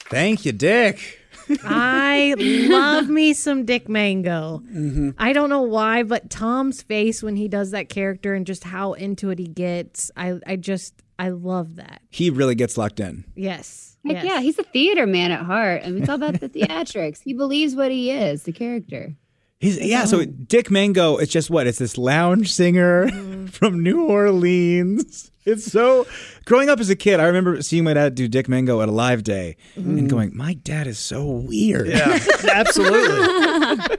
Thank 0.09 0.45
you, 0.45 0.51
Dick. 0.51 1.19
I 1.63 2.35
love 2.69 3.09
me 3.09 3.33
some 3.33 3.65
Dick 3.65 3.87
Mango. 3.89 4.63
Mm-hmm. 4.65 5.11
I 5.17 5.33
don't 5.33 5.49
know 5.49 5.61
why, 5.61 6.03
but 6.03 6.29
Tom's 6.29 6.81
face 6.81 7.21
when 7.21 7.35
he 7.35 7.47
does 7.47 7.71
that 7.71 7.89
character 7.89 8.33
and 8.33 8.45
just 8.45 8.63
how 8.63 8.93
into 8.93 9.29
it 9.29 9.39
he 9.39 9.47
gets, 9.47 10.11
I, 10.15 10.39
I 10.45 10.55
just, 10.55 10.93
I 11.19 11.29
love 11.29 11.75
that. 11.75 12.01
He 12.09 12.29
really 12.29 12.55
gets 12.55 12.77
locked 12.77 12.99
in. 12.99 13.25
Yes. 13.35 13.96
Heck 14.07 14.23
yes. 14.23 14.25
yeah, 14.25 14.41
he's 14.41 14.59
a 14.59 14.63
theater 14.63 15.05
man 15.05 15.31
at 15.31 15.45
heart. 15.45 15.83
I 15.85 15.89
mean, 15.89 16.01
it's 16.01 16.09
all 16.09 16.15
about 16.15 16.39
the 16.39 16.49
theatrics. 16.49 17.21
He 17.23 17.33
believes 17.33 17.75
what 17.75 17.91
he 17.91 18.11
is, 18.11 18.43
the 18.43 18.51
character. 18.51 19.15
He's 19.59 19.79
yeah. 19.79 20.05
So 20.05 20.23
Dick 20.23 20.69
Mango, 20.69 21.17
it's 21.17 21.31
just 21.31 21.49
what? 21.49 21.65
It's 21.65 21.79
this 21.79 21.97
lounge 21.97 22.51
singer 22.51 23.07
mm-hmm. 23.07 23.47
from 23.47 23.81
New 23.83 24.05
Orleans. 24.05 25.31
It's 25.47 25.71
so. 25.71 26.05
Growing 26.43 26.67
up 26.67 26.81
as 26.81 26.89
a 26.89 26.95
kid, 26.97 27.21
I 27.21 27.27
remember 27.27 27.61
seeing 27.61 27.85
my 27.85 27.93
dad 27.93 28.15
do 28.15 28.27
Dick 28.27 28.49
Mango 28.49 28.81
at 28.81 28.89
a 28.89 28.91
live 28.91 29.23
day 29.23 29.55
and 29.77 29.97
mm-hmm. 29.97 30.07
going, 30.07 30.35
"My 30.35 30.55
dad 30.55 30.87
is 30.87 30.99
so 30.99 31.25
weird." 31.25 31.87
Yeah, 31.87 32.19
absolutely. 32.51 33.95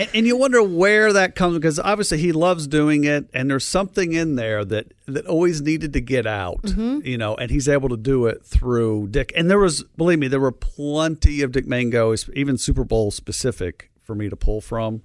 And, 0.00 0.10
and 0.14 0.26
you 0.26 0.36
wonder 0.36 0.62
where 0.62 1.12
that 1.12 1.34
comes 1.34 1.56
because 1.58 1.78
obviously 1.78 2.18
he 2.18 2.32
loves 2.32 2.66
doing 2.66 3.04
it, 3.04 3.28
and 3.34 3.50
there's 3.50 3.66
something 3.66 4.12
in 4.12 4.36
there 4.36 4.64
that 4.64 4.92
that 5.06 5.26
always 5.26 5.60
needed 5.60 5.92
to 5.92 6.00
get 6.00 6.26
out, 6.26 6.62
Mhm. 6.62 7.04
you 7.04 7.18
know, 7.18 7.34
and 7.36 7.50
he's 7.50 7.68
able 7.68 7.88
to 7.90 7.96
do 7.96 8.26
it 8.26 8.44
through 8.44 9.08
Dick. 9.10 9.32
And 9.36 9.50
there 9.50 9.58
was, 9.58 9.82
believe 9.96 10.18
me, 10.18 10.28
there 10.28 10.40
were 10.40 10.52
plenty 10.52 11.42
of 11.42 11.52
Dick 11.52 11.66
Mango, 11.66 12.14
even 12.34 12.56
Super 12.58 12.84
Bowl 12.84 13.10
specific, 13.10 13.90
for 14.02 14.14
me 14.14 14.28
to 14.28 14.36
pull 14.36 14.60
from, 14.60 15.02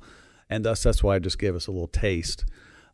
and 0.50 0.64
thus 0.66 0.84
that's 0.84 1.04
why 1.04 1.16
I 1.16 1.20
just 1.20 1.40
gave 1.40 1.56
us 1.56 1.68
a 1.68 1.72
little 1.72 1.88
taste. 1.88 2.46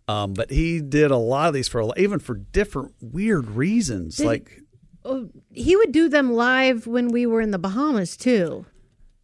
Um, 0.08 0.34
but 0.34 0.50
he 0.52 0.82
did 0.82 1.12
a 1.12 1.18
lot 1.18 1.48
of 1.50 1.54
these 1.54 1.68
for 1.68 1.94
even 1.98 2.20
for 2.20 2.34
different 2.36 2.94
weird 3.02 3.52
reasons, 3.52 4.18
Did- 4.18 4.26
like. 4.26 4.58
Oh, 5.04 5.30
he 5.52 5.76
would 5.76 5.92
do 5.92 6.08
them 6.10 6.32
live 6.34 6.86
when 6.86 7.08
we 7.10 7.26
were 7.26 7.42
in 7.42 7.50
the 7.52 7.58
Bahamas 7.58 8.16
too, 8.16 8.66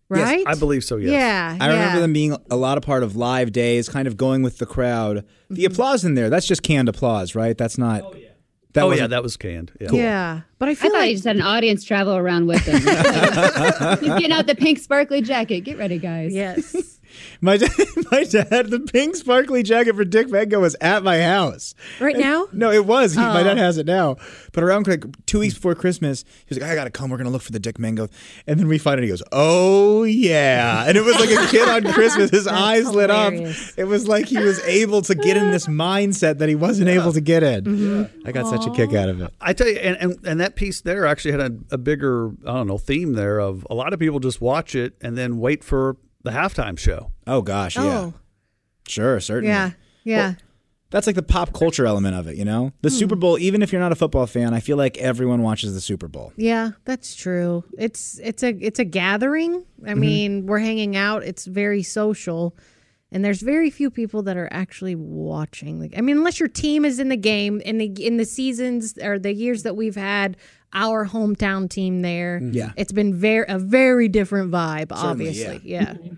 right? 0.10 0.44
I 0.48 0.56
believe 0.56 0.84
so. 0.84 0.98
Yes. 0.98 1.12
Yeah, 1.12 1.58
I 1.60 1.70
remember 1.70 2.02
them 2.02 2.14
being 2.14 2.36
a 2.50 2.56
lot 2.56 2.78
of 2.78 2.84
part 2.84 3.04
of 3.04 3.16
live 3.16 3.52
days, 3.52 3.90
kind 3.90 4.08
of 4.08 4.18
going 4.18 4.44
with 4.44 4.58
the 4.58 4.66
crowd. 4.66 5.26
The 5.50 5.64
mm-hmm. 5.64 5.72
applause 5.72 6.06
in 6.06 6.16
there, 6.16 6.30
that's 6.30 6.48
just 6.48 6.64
canned 6.64 6.90
applause, 6.90 7.36
right? 7.36 7.58
That's 7.58 7.78
not. 7.78 8.02
Oh, 8.04 8.14
yeah. 8.16 8.28
That 8.74 8.84
oh 8.84 8.92
yeah, 8.92 9.08
that 9.08 9.24
was 9.24 9.38
canned. 9.38 9.72
Yeah. 9.80 9.90
Yeah, 9.92 10.42
but 10.60 10.70
I 10.70 10.72
I 10.72 10.76
feel 10.76 10.92
thought 10.92 11.00
like 11.00 11.08
he 11.08 11.14
just 11.14 11.26
had 11.26 11.36
an 11.38 11.42
audience 11.42 11.84
travel 11.84 12.16
around 12.16 12.46
with 12.46 12.64
him. 12.66 12.76
He's 12.76 12.86
getting 12.86 14.32
out 14.32 14.46
the 14.46 14.56
pink 14.56 14.78
sparkly 14.78 15.22
jacket. 15.22 15.62
Get 15.62 15.80
ready, 15.80 15.98
guys. 15.98 16.34
Yes. 16.34 16.97
My 17.42 17.58
dad, 17.58 17.70
my 18.12 18.24
dad, 18.24 18.68
the 18.70 18.80
pink 18.92 19.16
sparkly 19.16 19.64
jacket 19.64 19.96
for 19.96 20.06
Dick 20.06 20.30
Mango 20.30 20.60
was 20.60 20.76
at 20.82 21.04
my 21.04 21.22
house. 21.22 21.76
Right 22.00 22.18
now? 22.18 22.48
No, 22.52 22.72
it 22.72 22.86
was. 22.86 23.14
He, 23.14 23.20
My 23.20 23.42
Oh. 23.42 23.44
dad 23.44 23.58
has 23.58 23.78
it 23.78 23.86
now. 23.86 24.18
But 24.54 24.64
around 24.64 24.88
like 24.88 25.04
two 25.26 25.40
weeks 25.40 25.54
before 25.54 25.76
Christmas, 25.76 26.24
he 26.46 26.56
was 26.56 26.60
like, 26.60 26.70
I 26.72 26.76
gotta 26.76 26.90
come. 26.90 27.10
We're 27.10 27.18
gonna 27.18 27.30
look 27.30 27.42
for 27.44 27.52
the 27.52 27.60
Dick 27.60 27.78
Mango. 27.80 28.10
And 28.48 28.60
then 28.60 28.68
we 28.68 28.78
find 28.78 29.00
it. 29.00 29.04
He 29.04 29.10
goes, 29.10 29.24
Oh 29.32 30.04
yeah. 30.04 30.86
And 30.88 30.98
it 30.98 31.04
was 31.04 31.16
like 31.20 31.30
a 31.30 31.48
kid 31.52 31.68
on 31.68 31.84
Christmas. 31.94 32.32
His 32.32 32.48
eyes 32.48 32.86
lit 32.94 33.10
up. 33.12 33.34
It 33.78 33.86
was 33.88 34.08
like 34.08 34.26
he 34.28 34.38
was 34.40 34.60
able 34.62 35.02
to 35.04 35.16
get 35.16 35.38
in 35.38 35.52
this 35.52 35.68
mindset 35.68 36.40
that 36.40 36.50
he 36.50 36.56
wasn't 36.56 36.90
able 36.90 37.14
to 37.14 37.22
get 37.22 37.44
in. 37.44 37.64
Mm-hmm. 37.64 38.28
I 38.28 38.32
got 38.32 38.48
such 38.48 38.66
a 38.66 38.72
kick 38.72 38.94
out 38.94 39.10
of 39.10 39.22
it. 39.22 39.32
I 39.40 39.54
tell 39.54 39.68
you, 39.68 39.76
and, 39.78 39.98
and, 39.98 40.26
and 40.26 40.40
that 40.42 40.56
piece 40.56 40.82
there 40.82 41.06
actually 41.06 41.32
had 41.32 41.42
a, 41.42 41.76
a 41.76 41.78
bigger, 41.78 42.30
I 42.46 42.54
don't 42.54 42.68
know, 42.68 42.78
theme 42.78 43.14
there 43.14 43.40
of 43.40 43.66
a 43.70 43.76
lot 43.76 43.94
of 43.94 44.00
people 44.00 44.20
just 44.20 44.42
watch 44.42 44.76
it 44.76 44.94
and 45.02 45.18
then 45.18 45.38
wait 45.40 45.64
for 45.64 45.98
the 46.28 46.34
halftime 46.38 46.78
show. 46.78 47.12
Oh 47.26 47.42
gosh, 47.42 47.76
yeah. 47.76 47.84
Oh. 47.84 48.14
Sure, 48.88 49.20
certainly. 49.20 49.50
Yeah, 49.50 49.72
yeah. 50.04 50.34
That's 50.90 51.06
like 51.06 51.18
the 51.18 51.24
pop 51.24 51.52
culture 51.52 51.86
element 51.86 52.16
of 52.16 52.28
it, 52.28 52.38
you 52.38 52.46
know? 52.46 52.72
The 52.82 52.90
Super 52.90 53.18
Bowl, 53.18 53.38
even 53.38 53.62
if 53.62 53.74
you're 53.74 53.82
not 53.82 53.92
a 53.92 53.96
football 53.96 54.26
fan, 54.26 54.54
I 54.54 54.62
feel 54.62 54.78
like 54.78 54.98
everyone 55.00 55.42
watches 55.42 55.74
the 55.74 55.82
Super 55.82 56.08
Bowl. 56.08 56.32
Yeah, 56.38 56.70
that's 56.86 57.14
true. 57.14 57.66
It's 57.78 58.18
it's 58.24 58.42
a 58.44 58.50
it's 58.62 58.80
a 58.80 58.86
gathering. 58.86 59.66
I 59.86 59.90
Mm-hmm. 59.90 60.00
mean, 60.00 60.46
we're 60.46 60.60
hanging 60.60 60.96
out. 60.96 61.24
It's 61.24 61.44
very 61.46 61.84
social, 61.84 62.56
and 63.12 63.26
there's 63.26 63.42
very 63.42 63.70
few 63.70 63.92
people 63.92 64.22
that 64.24 64.38
are 64.38 64.48
actually 64.50 64.96
watching. 64.96 65.80
The, 65.80 65.98
I 65.98 66.00
mean, 66.00 66.18
unless 66.20 66.40
your 66.40 66.48
team 66.50 66.86
is 66.86 67.00
in 67.00 67.10
the 67.10 67.18
game 67.18 67.60
in 67.62 67.78
the 67.80 67.88
in 68.06 68.16
the 68.16 68.26
seasons 68.26 68.98
or 69.02 69.20
the 69.20 69.34
years 69.34 69.64
that 69.64 69.76
we've 69.76 69.98
had 69.98 70.38
our 70.74 71.06
hometown 71.06 71.70
team 71.70 72.02
there. 72.02 72.40
Mm-hmm. 72.40 72.54
Yeah. 72.54 72.72
it's 72.76 72.92
been 72.92 73.14
very 73.14 73.46
a 73.48 73.60
very 73.60 74.08
different 74.08 74.52
vibe. 74.52 74.90
Certainly, 74.90 75.10
obviously, 75.10 75.62
yeah. 75.64 75.94
Mm-hmm. 75.94 76.16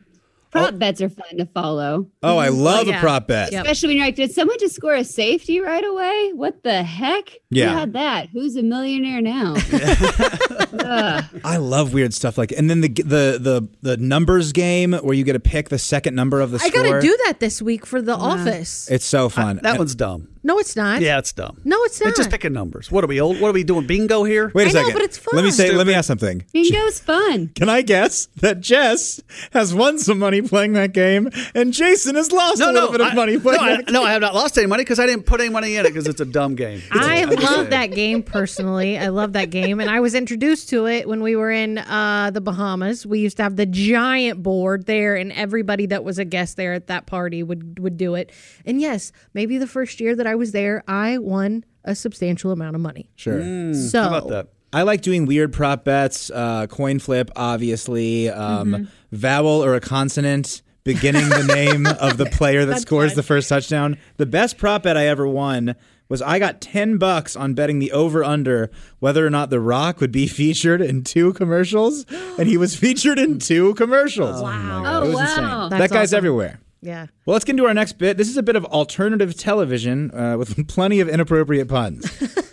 Prop 0.51 0.79
bets 0.79 0.99
are 0.99 1.09
fun 1.09 1.37
to 1.37 1.45
follow. 1.45 2.07
Oh, 2.23 2.39
I 2.39 2.47
mm-hmm. 2.47 2.57
love 2.57 2.87
oh, 2.87 2.89
yeah. 2.89 2.97
a 2.97 3.01
prop 3.01 3.27
bet. 3.27 3.51
Yep. 3.51 3.65
Especially 3.65 3.89
when 3.89 3.97
you're 3.97 4.07
like, 4.07 4.15
did 4.15 4.31
someone 4.31 4.57
just 4.59 4.75
score 4.75 4.95
a 4.95 5.03
safety 5.03 5.59
right 5.59 5.83
away? 5.83 6.31
What 6.33 6.63
the 6.63 6.81
heck? 6.81 7.29
Yeah. 7.51 7.69
Who 7.69 7.77
had 7.77 7.93
that? 7.93 8.29
Who's 8.29 8.55
a 8.55 8.63
millionaire 8.63 9.21
now? 9.21 9.53
I 11.43 11.57
love 11.57 11.93
weird 11.93 12.15
stuff 12.15 12.37
like 12.37 12.51
and 12.51 12.67
then 12.67 12.81
the 12.81 12.89
the 12.89 13.37
the 13.39 13.69
the 13.81 13.97
numbers 13.97 14.51
game 14.51 14.93
where 14.93 15.13
you 15.13 15.23
get 15.23 15.33
to 15.33 15.39
pick 15.39 15.69
the 15.69 15.77
second 15.77 16.15
number 16.15 16.41
of 16.41 16.49
the 16.49 16.57
I 16.57 16.69
score. 16.69 16.83
got 16.83 16.93
to 16.93 17.01
do 17.01 17.17
that 17.25 17.39
this 17.39 17.61
week 17.61 17.85
for 17.85 18.01
the 18.01 18.15
office. 18.15 18.89
It's 18.89 19.05
so 19.05 19.29
fun. 19.29 19.59
That 19.61 19.77
one's 19.77 19.93
dumb. 19.93 20.29
No, 20.41 20.57
it's 20.57 20.75
not. 20.75 21.01
Yeah, 21.01 21.19
it's 21.19 21.33
dumb. 21.33 21.59
No, 21.65 21.83
it's 21.83 21.99
not. 21.99 22.09
It's 22.09 22.17
just 22.17 22.31
picking 22.31 22.53
numbers. 22.53 22.91
What 22.91 23.03
are 23.03 23.07
we 23.07 23.19
old? 23.19 23.41
What 23.41 23.49
are 23.49 23.53
we 23.53 23.63
doing? 23.63 23.85
Bingo 23.85 24.23
here? 24.23 24.51
Wait 24.53 24.67
a 24.67 24.69
I 24.69 24.71
know, 24.71 24.79
second. 24.79 24.93
but 24.93 25.01
it's 25.01 25.17
fun. 25.17 25.35
Let 25.35 25.43
me 25.43 25.49
fun. 25.49 25.57
say 25.57 25.71
let 25.71 25.85
me 25.85 25.93
ask 25.93 26.07
something. 26.07 26.45
Bingo's 26.53 26.99
fun. 26.99 27.47
Can 27.55 27.67
I 27.67 27.81
guess 27.81 28.27
that 28.37 28.61
Jess 28.61 29.21
has 29.51 29.73
won 29.73 29.99
some 29.99 30.17
money 30.19 30.41
playing 30.41 30.73
that 30.73 30.93
game 30.93 31.29
and 31.53 31.73
Jason 31.73 32.15
has 32.15 32.31
lost 32.31 32.61
a 32.61 32.71
little 32.71 32.91
bit 32.91 33.01
of 33.01 33.07
I, 33.07 33.13
money 33.13 33.33
no, 33.33 33.39
playing 33.41 33.61
I, 33.61 33.75
that 33.77 33.91
no, 33.91 34.03
I 34.03 34.13
have 34.13 34.21
not 34.21 34.33
lost 34.33 34.57
any 34.57 34.67
money 34.67 34.83
because 34.83 34.99
I 34.99 35.05
didn't 35.05 35.25
put 35.25 35.41
any 35.41 35.49
money 35.49 35.75
in 35.75 35.85
it 35.85 35.89
because 35.89 36.07
it's 36.07 36.21
a 36.21 36.25
dumb 36.25 36.55
game. 36.55 36.81
I 36.91 37.25
love 37.25 37.41
saying. 37.41 37.69
that 37.71 37.87
game 37.87 38.23
personally. 38.23 38.97
I 38.97 39.09
love 39.09 39.33
that 39.33 39.49
game, 39.49 39.79
and 39.79 39.89
I 39.89 39.99
was 39.99 40.15
introduced 40.15 40.69
to 40.69 40.87
it 40.87 41.07
when 41.07 41.21
we 41.21 41.35
were 41.35 41.51
in 41.51 41.79
uh, 41.79 42.31
the 42.31 42.41
Bahamas. 42.41 43.05
We 43.05 43.19
used 43.19 43.37
to 43.37 43.43
have 43.43 43.55
the 43.55 43.65
giant 43.65 44.41
board 44.41 44.85
there, 44.85 45.15
and 45.15 45.31
everybody 45.33 45.85
that 45.87 46.03
was 46.03 46.17
a 46.17 46.25
guest 46.25 46.55
there 46.55 46.73
at 46.73 46.87
that 46.87 47.05
party 47.05 47.43
would 47.43 47.79
would 47.79 47.97
do 47.97 48.15
it. 48.15 48.31
And 48.65 48.79
yes, 48.79 49.11
maybe 49.33 49.57
the 49.57 49.67
first 49.67 49.99
year 49.99 50.15
that 50.15 50.27
I 50.29 50.35
was 50.35 50.51
there, 50.51 50.83
I 50.87 51.17
won 51.17 51.65
a 51.83 51.95
substantial 51.95 52.51
amount 52.51 52.75
of 52.75 52.81
money. 52.81 53.09
Sure. 53.15 53.73
So 53.73 54.01
How 54.01 54.07
about 54.09 54.29
that? 54.29 54.47
I 54.71 54.83
like 54.83 55.01
doing 55.01 55.25
weird 55.25 55.51
prop 55.51 55.83
bets, 55.83 56.29
uh, 56.29 56.67
coin 56.67 56.99
flip, 56.99 57.31
obviously, 57.35 58.29
um, 58.29 58.69
Mm-hmm. 58.71 58.83
vowel 59.11 59.63
or 59.63 59.73
a 59.75 59.79
consonant 59.81 60.61
beginning 60.83 61.27
the 61.29 61.43
name 61.43 61.85
of 61.99 62.17
the 62.17 62.25
player 62.25 62.65
that 62.65 62.79
scores 62.79 63.15
the 63.15 63.23
first 63.23 63.49
touchdown. 63.49 63.97
The 64.17 64.25
best 64.25 64.57
prop 64.57 64.83
bet 64.83 64.95
I 64.97 65.07
ever 65.07 65.27
won 65.27 65.75
was 66.07 66.21
I 66.21 66.39
got 66.39 66.61
10 66.61 66.97
bucks 66.97 67.35
on 67.35 67.53
betting 67.53 67.79
the 67.79 67.91
over 67.91 68.23
under 68.23 68.71
whether 68.99 69.25
or 69.25 69.29
not 69.29 69.49
The 69.51 69.59
Rock 69.59 69.99
would 70.01 70.11
be 70.11 70.25
featured 70.39 70.81
in 70.81 71.03
two 71.03 71.33
commercials. 71.33 72.05
And 72.37 72.47
he 72.47 72.57
was 72.57 72.75
featured 72.75 73.19
in 73.19 73.39
two 73.39 73.73
commercials. 73.75 74.41
Oh, 74.41 75.03
It 75.03 75.07
was 75.07 75.15
wow. 75.15 75.69
that 75.69 75.89
guy's 75.91 76.09
awesome. 76.09 76.17
everywhere. 76.17 76.59
Yeah. 76.81 77.07
Well, 77.25 77.33
let's 77.33 77.45
get 77.45 77.53
into 77.53 77.65
our 77.65 77.73
next 77.73 77.93
bit. 77.93 78.17
This 78.17 78.29
is 78.29 78.37
a 78.37 78.43
bit 78.43 78.55
of 78.55 78.65
alternative 78.65 79.35
television 79.37 80.11
uh, 80.11 80.37
with 80.37 80.67
plenty 80.69 80.99
of 80.99 81.09
inappropriate 81.09 81.67
puns. 81.67 82.09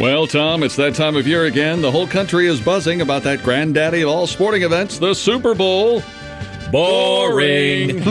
Well, 0.00 0.28
Tom, 0.28 0.62
it's 0.62 0.76
that 0.76 0.94
time 0.94 1.16
of 1.16 1.26
year 1.26 1.46
again. 1.46 1.82
The 1.82 1.90
whole 1.90 2.06
country 2.06 2.46
is 2.46 2.60
buzzing 2.60 3.00
about 3.00 3.24
that 3.24 3.42
granddaddy 3.42 4.02
of 4.02 4.08
all 4.08 4.28
sporting 4.28 4.62
events, 4.62 4.98
the 5.00 5.12
Super 5.12 5.56
Bowl. 5.56 6.04
Boring. 6.70 8.04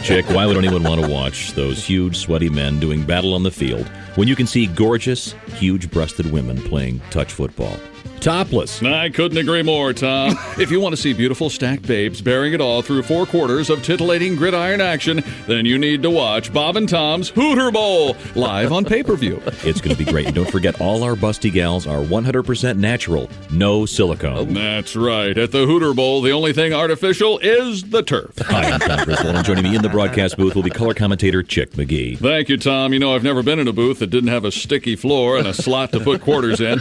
Chick, 0.00 0.24
why 0.30 0.46
would 0.46 0.56
anyone 0.56 0.84
want 0.84 1.02
to 1.02 1.08
watch 1.08 1.52
those 1.52 1.84
huge, 1.84 2.16
sweaty 2.16 2.48
men 2.48 2.80
doing 2.80 3.04
battle 3.04 3.34
on 3.34 3.42
the 3.42 3.50
field 3.50 3.86
when 4.14 4.26
you 4.26 4.34
can 4.34 4.46
see 4.46 4.66
gorgeous, 4.66 5.32
huge 5.56 5.90
breasted 5.90 6.32
women 6.32 6.62
playing 6.62 7.02
touch 7.10 7.30
football? 7.34 7.76
Topless. 8.24 8.82
I 8.82 9.10
couldn't 9.10 9.36
agree 9.36 9.62
more, 9.62 9.92
Tom. 9.92 10.34
if 10.58 10.70
you 10.70 10.80
want 10.80 10.94
to 10.94 10.96
see 10.96 11.12
beautiful 11.12 11.50
stacked 11.50 11.86
babes 11.86 12.22
bearing 12.22 12.54
it 12.54 12.60
all 12.62 12.80
through 12.80 13.02
four 13.02 13.26
quarters 13.26 13.68
of 13.68 13.82
titillating 13.82 14.34
gridiron 14.34 14.80
action, 14.80 15.22
then 15.46 15.66
you 15.66 15.76
need 15.76 16.02
to 16.04 16.10
watch 16.10 16.50
Bob 16.50 16.78
and 16.78 16.88
Tom's 16.88 17.28
Hooter 17.28 17.70
Bowl 17.70 18.16
live 18.34 18.72
on 18.72 18.86
pay 18.86 19.02
per 19.02 19.14
view. 19.14 19.42
It's 19.64 19.80
going 19.80 19.96
to 19.96 20.04
be 20.04 20.10
great. 20.10 20.26
And 20.26 20.34
don't 20.34 20.50
forget, 20.50 20.80
all 20.80 21.02
our 21.02 21.14
busty 21.14 21.50
gals 21.52 21.86
are 21.86 21.98
100% 21.98 22.76
natural, 22.76 23.30
no 23.50 23.86
silicone. 23.86 24.38
Oh, 24.38 24.44
that's 24.44 24.94
right. 24.94 25.36
At 25.36 25.52
the 25.52 25.66
Hooter 25.66 25.94
Bowl, 25.94 26.22
the 26.22 26.32
only 26.32 26.52
thing 26.52 26.72
artificial 26.72 27.38
is 27.38 27.82
the 27.84 28.02
turf. 28.02 28.38
Hi, 28.38 28.70
I'm 28.70 28.80
Tom 28.80 29.04
Griswold, 29.04 29.36
and 29.36 29.44
joining 29.44 29.64
me 29.64 29.74
in 29.76 29.82
the 29.82 29.88
broadcast 29.88 30.36
booth 30.36 30.54
will 30.54 30.62
be 30.62 30.70
color 30.70 30.92
commentator 30.94 31.42
Chick 31.42 31.72
McGee. 31.72 32.18
Thank 32.18 32.48
you, 32.48 32.56
Tom. 32.56 32.92
You 32.92 32.98
know, 32.98 33.14
I've 33.14 33.22
never 33.22 33.42
been 33.42 33.58
in 33.58 33.68
a 33.68 33.72
booth 33.72 33.98
that 33.98 34.08
didn't 34.08 34.30
have 34.30 34.44
a 34.44 34.52
sticky 34.52 34.96
floor 34.96 35.38
and 35.38 35.46
a 35.46 35.54
slot 35.54 35.92
to 35.92 36.00
put 36.00 36.20
quarters 36.20 36.60
in. 36.60 36.78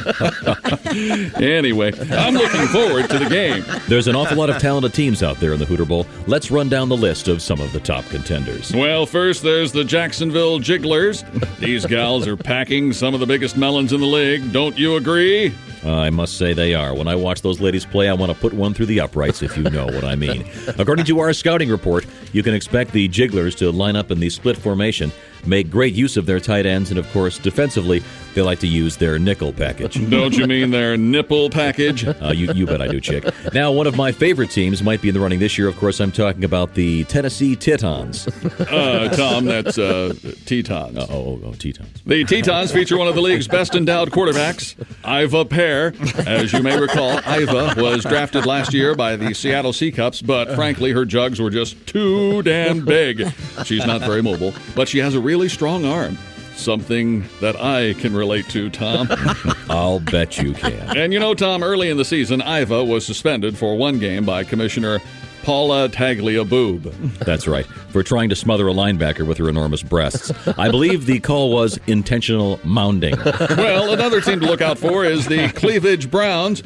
Anyway, 1.35 1.91
I'm 2.11 2.33
looking 2.33 2.67
forward 2.67 3.09
to 3.09 3.19
the 3.19 3.29
game. 3.29 3.63
There's 3.87 4.07
an 4.07 4.15
awful 4.15 4.37
lot 4.37 4.49
of 4.49 4.59
talented 4.59 4.93
teams 4.93 5.23
out 5.23 5.39
there 5.39 5.53
in 5.53 5.59
the 5.59 5.65
Hooter 5.65 5.85
Bowl. 5.85 6.05
Let's 6.27 6.51
run 6.51 6.69
down 6.69 6.89
the 6.89 6.97
list 6.97 7.27
of 7.27 7.41
some 7.41 7.59
of 7.59 7.71
the 7.73 7.79
top 7.79 8.05
contenders. 8.05 8.73
Well, 8.73 9.05
first 9.05 9.43
there's 9.43 9.71
the 9.71 9.83
Jacksonville 9.83 10.59
Jigglers. 10.59 11.23
These 11.59 11.85
gals 11.85 12.27
are 12.27 12.37
packing 12.37 12.93
some 12.93 13.13
of 13.13 13.19
the 13.19 13.25
biggest 13.25 13.57
melons 13.57 13.93
in 13.93 13.99
the 13.99 14.07
league. 14.07 14.51
Don't 14.51 14.77
you 14.77 14.95
agree? 14.95 15.53
I 15.85 16.09
must 16.09 16.37
say 16.37 16.53
they 16.53 16.73
are. 16.73 16.95
When 16.95 17.09
I 17.09 17.15
watch 17.15 17.41
those 17.41 17.59
ladies 17.59 17.85
play, 17.85 18.07
I 18.07 18.13
want 18.13 18.31
to 18.31 18.37
put 18.37 18.53
one 18.53 18.73
through 18.73 18.85
the 18.85 19.01
uprights, 19.01 19.41
if 19.41 19.57
you 19.57 19.63
know 19.63 19.85
what 19.85 20.05
I 20.05 20.15
mean. 20.15 20.45
According 20.77 21.05
to 21.05 21.19
our 21.19 21.33
scouting 21.33 21.69
report, 21.69 22.05
you 22.31 22.41
can 22.41 22.53
expect 22.53 22.93
the 22.93 23.09
Jigglers 23.09 23.53
to 23.55 23.69
line 23.69 23.97
up 23.97 24.09
in 24.09 24.19
the 24.19 24.29
split 24.29 24.57
formation, 24.57 25.11
make 25.45 25.69
great 25.69 25.93
use 25.93 26.17
of 26.17 26.25
their 26.25 26.39
tight 26.39 26.65
ends, 26.65 26.89
and 26.89 26.99
of 26.99 27.11
course, 27.11 27.37
defensively, 27.37 28.03
they 28.33 28.41
like 28.41 28.59
to 28.59 28.67
use 28.67 28.97
their 28.97 29.19
nickel 29.19 29.53
package. 29.53 30.09
Don't 30.09 30.35
you 30.35 30.47
mean 30.47 30.71
their 30.71 30.97
nipple 30.97 31.49
package? 31.49 32.05
Uh, 32.23 32.31
you, 32.31 32.53
you 32.53 32.65
bet 32.65 32.81
I 32.81 32.87
do, 32.87 33.01
chick. 33.01 33.25
Now, 33.53 33.71
one 33.71 33.85
of 33.85 33.97
my 33.97 34.13
favorite 34.13 34.49
teams 34.49 34.81
might 34.81 35.01
be 35.01 35.09
in 35.09 35.13
the 35.13 35.19
running 35.19 35.39
this 35.39 35.57
year. 35.57 35.67
Of 35.67 35.75
course, 35.75 35.99
I'm 35.99 36.11
talking 36.11 36.45
about 36.45 36.73
the 36.75 37.03
Tennessee 37.05 37.55
Titans. 37.55 38.27
Uh, 38.73 39.09
Tom, 39.09 39.45
that's 39.45 39.77
uh, 39.77 40.13
Tetons. 40.45 40.97
Oh, 40.97 41.07
oh, 41.09 41.41
oh, 41.45 41.51
Tetons. 41.53 42.01
The 42.05 42.23
Tetons 42.23 42.71
feature 42.71 42.97
one 42.97 43.07
of 43.07 43.15
the 43.15 43.21
league's 43.21 43.47
best 43.47 43.75
endowed 43.75 44.11
quarterbacks, 44.11 44.75
Iva 45.05 45.45
Pear. 45.45 45.93
As 46.25 46.53
you 46.53 46.63
may 46.63 46.79
recall, 46.79 47.19
Iva 47.19 47.73
was 47.77 48.03
drafted 48.03 48.45
last 48.45 48.73
year 48.73 48.95
by 48.95 49.15
the 49.15 49.33
Seattle 49.33 49.73
Seacups, 49.73 50.21
but 50.21 50.55
frankly, 50.55 50.91
her 50.91 51.05
jugs 51.05 51.41
were 51.41 51.49
just 51.49 51.85
too 51.85 52.41
damn 52.43 52.85
big. 52.85 53.27
She's 53.65 53.85
not 53.85 54.01
very 54.01 54.21
mobile, 54.21 54.53
but 54.75 54.87
she 54.87 54.99
has 54.99 55.13
a 55.15 55.19
really 55.33 55.49
strong 55.49 55.83
arm. 55.83 56.15
Something 56.55 57.25
that 57.41 57.55
I 57.59 57.93
can 57.93 58.15
relate 58.15 58.47
to, 58.49 58.69
Tom. 58.69 59.07
I'll 59.67 59.99
bet 59.99 60.37
you 60.37 60.53
can. 60.53 60.95
And 60.95 61.11
you 61.11 61.19
know, 61.19 61.33
Tom, 61.33 61.63
early 61.63 61.89
in 61.89 61.97
the 61.97 62.05
season, 62.05 62.39
Iva 62.39 62.83
was 62.83 63.03
suspended 63.03 63.57
for 63.57 63.75
one 63.75 63.97
game 63.97 64.25
by 64.25 64.43
Commissioner 64.43 64.99
Paula 65.41 65.89
Taglia 65.89 66.47
Boob. 66.47 66.83
That's 67.25 67.47
right, 67.47 67.65
for 67.65 68.03
trying 68.03 68.29
to 68.29 68.35
smother 68.35 68.67
a 68.67 68.73
linebacker 68.73 69.25
with 69.25 69.39
her 69.39 69.49
enormous 69.49 69.81
breasts. 69.81 70.31
I 70.59 70.69
believe 70.69 71.07
the 71.07 71.19
call 71.19 71.51
was 71.51 71.79
intentional 71.87 72.57
mounding. 72.59 73.17
Well, 73.57 73.91
another 73.91 74.21
team 74.21 74.39
to 74.41 74.45
look 74.45 74.61
out 74.61 74.77
for 74.77 75.03
is 75.03 75.25
the 75.25 75.49
Cleavage 75.49 76.11
Browns. 76.11 76.61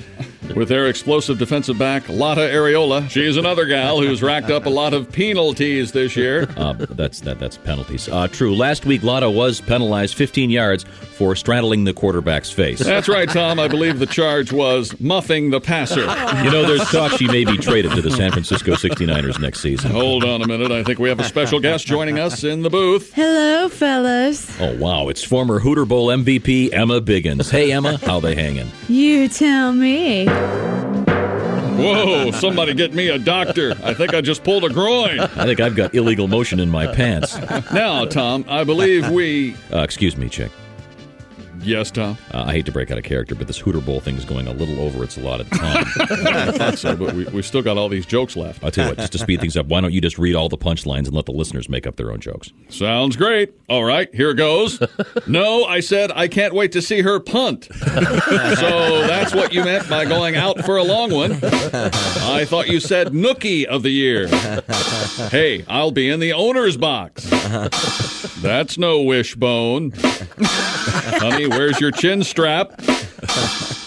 With 0.55 0.69
their 0.69 0.87
explosive 0.87 1.37
defensive 1.39 1.77
back, 1.77 2.07
Lotta 2.09 2.41
Areola. 2.41 3.09
She's 3.09 3.37
another 3.37 3.65
gal 3.65 3.99
who's 4.01 4.21
racked 4.23 4.49
up 4.49 4.65
a 4.65 4.69
lot 4.69 4.93
of 4.93 5.11
penalties 5.11 5.91
this 5.91 6.15
year. 6.15 6.47
Uh, 6.57 6.73
that's 6.73 7.21
that. 7.21 7.39
That's 7.39 7.55
penalties. 7.55 8.09
Uh, 8.09 8.27
true. 8.27 8.55
Last 8.55 8.85
week, 8.85 9.03
Lotta 9.03 9.29
was 9.29 9.61
penalized 9.61 10.15
15 10.15 10.49
yards 10.49 10.83
for 10.83 11.35
straddling 11.35 11.83
the 11.83 11.93
quarterback's 11.93 12.49
face. 12.51 12.79
That's 12.79 13.07
right, 13.07 13.29
Tom. 13.29 13.59
I 13.59 13.67
believe 13.67 13.99
the 13.99 14.05
charge 14.07 14.51
was 14.51 14.99
muffing 14.99 15.49
the 15.51 15.61
passer. 15.61 16.01
You 16.01 16.51
know, 16.51 16.65
there's 16.65 16.89
talk 16.89 17.11
she 17.13 17.27
may 17.27 17.45
be 17.45 17.57
traded 17.57 17.91
to 17.91 18.01
the 18.01 18.09
San 18.11 18.31
Francisco 18.31 18.73
69ers 18.73 19.39
next 19.39 19.59
season. 19.61 19.91
Hold 19.91 20.23
on 20.23 20.41
a 20.41 20.47
minute. 20.47 20.71
I 20.71 20.83
think 20.83 20.99
we 20.99 21.09
have 21.09 21.19
a 21.19 21.23
special 21.25 21.59
guest 21.59 21.85
joining 21.85 22.17
us 22.19 22.43
in 22.43 22.63
the 22.63 22.69
booth. 22.69 23.13
Hello, 23.13 23.69
fellas. 23.69 24.59
Oh 24.59 24.75
wow, 24.77 25.09
it's 25.09 25.23
former 25.23 25.59
Hooter 25.59 25.85
Bowl 25.85 26.07
MVP 26.07 26.73
Emma 26.73 26.99
Biggins. 27.01 27.49
Hey 27.51 27.71
Emma, 27.71 27.97
how 27.97 28.19
they 28.19 28.35
hanging? 28.35 28.69
You 28.89 29.27
tell 29.29 29.73
me. 29.73 30.26
Whoa, 31.77 32.31
somebody 32.31 32.73
get 32.73 32.93
me 32.93 33.09
a 33.09 33.19
doctor. 33.19 33.73
I 33.83 33.93
think 33.93 34.13
I 34.13 34.21
just 34.21 34.43
pulled 34.43 34.63
a 34.63 34.69
groin. 34.69 35.19
I 35.19 35.45
think 35.45 35.59
I've 35.59 35.75
got 35.75 35.93
illegal 35.93 36.27
motion 36.27 36.59
in 36.59 36.69
my 36.69 36.87
pants. 36.87 37.37
Now, 37.71 38.05
Tom, 38.05 38.45
I 38.47 38.63
believe 38.63 39.09
we. 39.09 39.55
Uh, 39.71 39.81
excuse 39.81 40.17
me, 40.17 40.27
chick. 40.27 40.51
Yes, 41.61 41.91
Tom. 41.91 42.17
Uh, 42.33 42.43
I 42.47 42.51
hate 42.53 42.65
to 42.67 42.71
break 42.71 42.91
out 42.91 42.97
of 42.97 43.03
character, 43.03 43.35
but 43.35 43.47
this 43.47 43.57
Hooter 43.57 43.81
Bowl 43.81 43.99
thing 43.99 44.15
is 44.15 44.25
going 44.25 44.47
a 44.47 44.53
little 44.53 44.79
over 44.79 45.03
its 45.03 45.17
allotted 45.17 45.49
time. 45.51 45.85
I 45.99 46.51
thought 46.51 46.77
so, 46.77 46.95
but 46.95 47.13
we, 47.13 47.25
we 47.25 47.41
still 47.41 47.61
got 47.61 47.77
all 47.77 47.89
these 47.89 48.05
jokes 48.05 48.35
left. 48.35 48.63
I'll 48.63 48.71
tell 48.71 48.85
you 48.85 48.91
what, 48.91 48.97
just 48.99 49.11
to 49.13 49.17
speed 49.17 49.41
things 49.41 49.57
up, 49.57 49.65
why 49.67 49.81
don't 49.81 49.91
you 49.91 50.01
just 50.01 50.17
read 50.17 50.35
all 50.35 50.49
the 50.49 50.57
punchlines 50.57 51.05
and 51.07 51.13
let 51.13 51.25
the 51.25 51.31
listeners 51.31 51.67
make 51.69 51.85
up 51.87 51.95
their 51.95 52.11
own 52.11 52.19
jokes? 52.19 52.51
Sounds 52.69 53.15
great. 53.15 53.53
All 53.69 53.83
right, 53.83 54.13
here 54.13 54.33
goes. 54.33 54.79
No, 55.27 55.65
I 55.65 55.79
said 55.81 56.11
I 56.13 56.27
can't 56.27 56.53
wait 56.53 56.71
to 56.73 56.81
see 56.81 57.01
her 57.01 57.19
punt. 57.19 57.65
so 57.73 59.07
that's 59.07 59.33
what 59.33 59.53
you 59.53 59.63
meant 59.63 59.89
by 59.89 60.05
going 60.05 60.35
out 60.35 60.63
for 60.65 60.77
a 60.77 60.83
long 60.83 61.13
one. 61.13 61.33
I 61.43 62.45
thought 62.45 62.67
you 62.67 62.79
said 62.79 63.07
Nookie 63.09 63.65
of 63.65 63.83
the 63.83 63.89
year. 63.89 64.27
Hey, 65.29 65.65
I'll 65.67 65.91
be 65.91 66.09
in 66.09 66.19
the 66.19 66.33
owner's 66.33 66.77
box. 66.77 67.29
That's 68.41 68.77
no 68.77 69.01
wishbone. 69.01 69.91
Honey, 71.19 71.47
where's 71.47 71.79
your 71.79 71.91
chin 71.91 72.23
strap? 72.23 72.79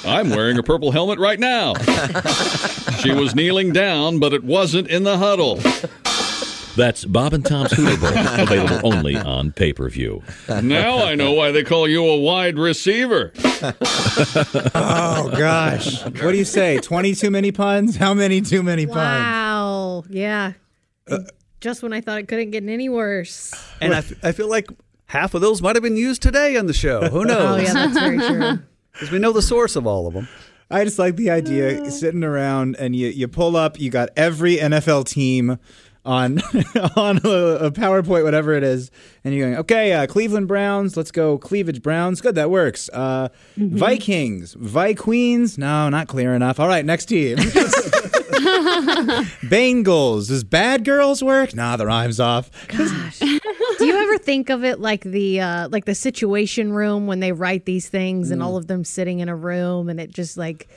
I'm 0.05 0.31
wearing 0.31 0.59
a 0.59 0.63
purple 0.63 0.91
helmet 0.91 1.19
right 1.19 1.39
now. 1.39 1.75
She 3.01 3.13
was 3.13 3.35
kneeling 3.35 3.73
down, 3.73 4.19
but 4.19 4.33
it 4.33 4.43
wasn't 4.45 4.89
in 4.89 5.05
the 5.05 5.19
huddle. 5.19 5.61
That's 6.77 7.05
Bob 7.05 7.33
and 7.35 7.45
Tom's 7.45 7.73
Hooter 7.73 7.97
Bowl, 8.01 8.11
available 8.43 8.81
only 8.95 9.17
on 9.17 9.53
pay 9.53 9.73
per 9.73 9.89
view. 9.91 10.23
Now 10.49 11.05
I 11.05 11.15
know 11.15 11.33
why 11.33 11.51
they 11.53 11.63
call 11.65 11.87
you 11.89 12.05
a 12.07 12.19
wide 12.19 12.59
receiver. 12.59 13.33
oh 14.75 15.33
gosh, 15.37 16.03
what 16.05 16.33
do 16.33 16.37
you 16.39 16.45
say? 16.45 16.79
Twenty 16.79 17.15
too 17.15 17.31
many 17.31 17.53
puns? 17.53 17.97
How 17.97 18.15
many 18.15 18.41
too 18.41 18.63
many 18.63 18.87
puns? 18.87 18.97
Wow. 18.97 20.05
Yeah. 20.09 20.53
Just 21.61 21.83
when 21.83 21.93
I 21.93 22.01
thought 22.01 22.19
it 22.21 22.29
couldn't 22.29 22.51
get 22.53 22.65
any 22.67 22.89
worse. 22.89 23.53
And 23.81 23.93
I, 23.93 23.99
f- 23.99 24.25
I 24.25 24.33
feel 24.33 24.49
like 24.49 24.69
half 25.11 25.35
of 25.35 25.41
those 25.41 25.61
might 25.61 25.75
have 25.75 25.83
been 25.83 25.97
used 25.97 26.23
today 26.23 26.57
on 26.57 26.67
the 26.67 26.73
show. 26.73 27.09
Who 27.09 27.25
knows? 27.27 27.59
Oh, 27.59 27.63
yeah, 27.63 27.73
that's 27.73 27.99
very 27.99 28.19
true. 28.19 28.59
Because 28.93 29.13
we 29.13 29.19
know 29.21 29.33
the 29.33 29.41
source 29.41 29.77
of 29.77 29.87
all 29.87 30.09
of 30.09 30.15
them. 30.15 30.27
I 30.69 30.83
just 30.85 30.99
like 30.99 31.15
the 31.15 31.31
idea 31.31 31.89
sitting 31.93 32.25
around 32.25 32.75
and 32.77 32.95
you, 32.95 33.07
you 33.07 33.29
pull 33.29 33.57
up, 33.57 33.79
you 33.79 33.89
got 33.89 34.09
every 34.17 34.57
NFL 34.57 35.07
team 35.07 35.59
on 36.05 36.41
on 36.97 37.19
a, 37.25 37.67
a 37.67 37.71
PowerPoint, 37.71 38.25
whatever 38.25 38.53
it 38.53 38.65
is, 38.65 38.91
and 39.23 39.33
you're 39.33 39.47
going, 39.47 39.59
okay, 39.61 39.93
uh, 39.93 40.07
Cleveland 40.09 40.49
Browns, 40.49 40.97
let's 40.97 41.13
go 41.13 41.39
Cleavage 41.39 41.83
Browns. 41.83 42.21
Good, 42.21 42.35
that 42.35 42.51
works. 42.51 42.89
Uh, 42.91 43.29
Vikings, 43.57 44.55
Vi-Queens, 44.55 45.57
no, 45.57 45.89
not 45.89 46.09
clear 46.09 46.35
enough. 46.35 46.59
All 46.59 46.69
right, 46.69 46.85
next 46.85 47.07
team. 47.07 47.39
Bengals, 49.47 50.29
does 50.29 50.45
Bad 50.45 50.85
Girls 50.85 51.23
work? 51.23 51.55
Nah, 51.55 51.77
the 51.77 51.87
rhyme's 51.87 52.19
off. 52.21 52.51
Do 53.81 53.87
you 53.87 53.97
ever 53.97 54.19
think 54.19 54.49
of 54.51 54.63
it 54.65 54.79
like 54.81 55.03
the 55.03 55.41
uh, 55.41 55.69
like 55.71 55.85
the 55.87 55.95
situation 55.95 56.73
room 56.73 57.07
when 57.07 57.21
they 57.21 57.33
write 57.33 57.65
these 57.65 57.89
things 57.89 58.31
and 58.31 58.41
Mm. 58.41 58.45
all 58.45 58.57
of 58.57 58.67
them 58.69 58.85
sitting 58.85 59.21
in 59.21 59.29
a 59.29 59.35
room 59.37 59.89
and 59.89 59.99
it 60.01 60.11
just 60.11 60.37
like, 60.37 60.69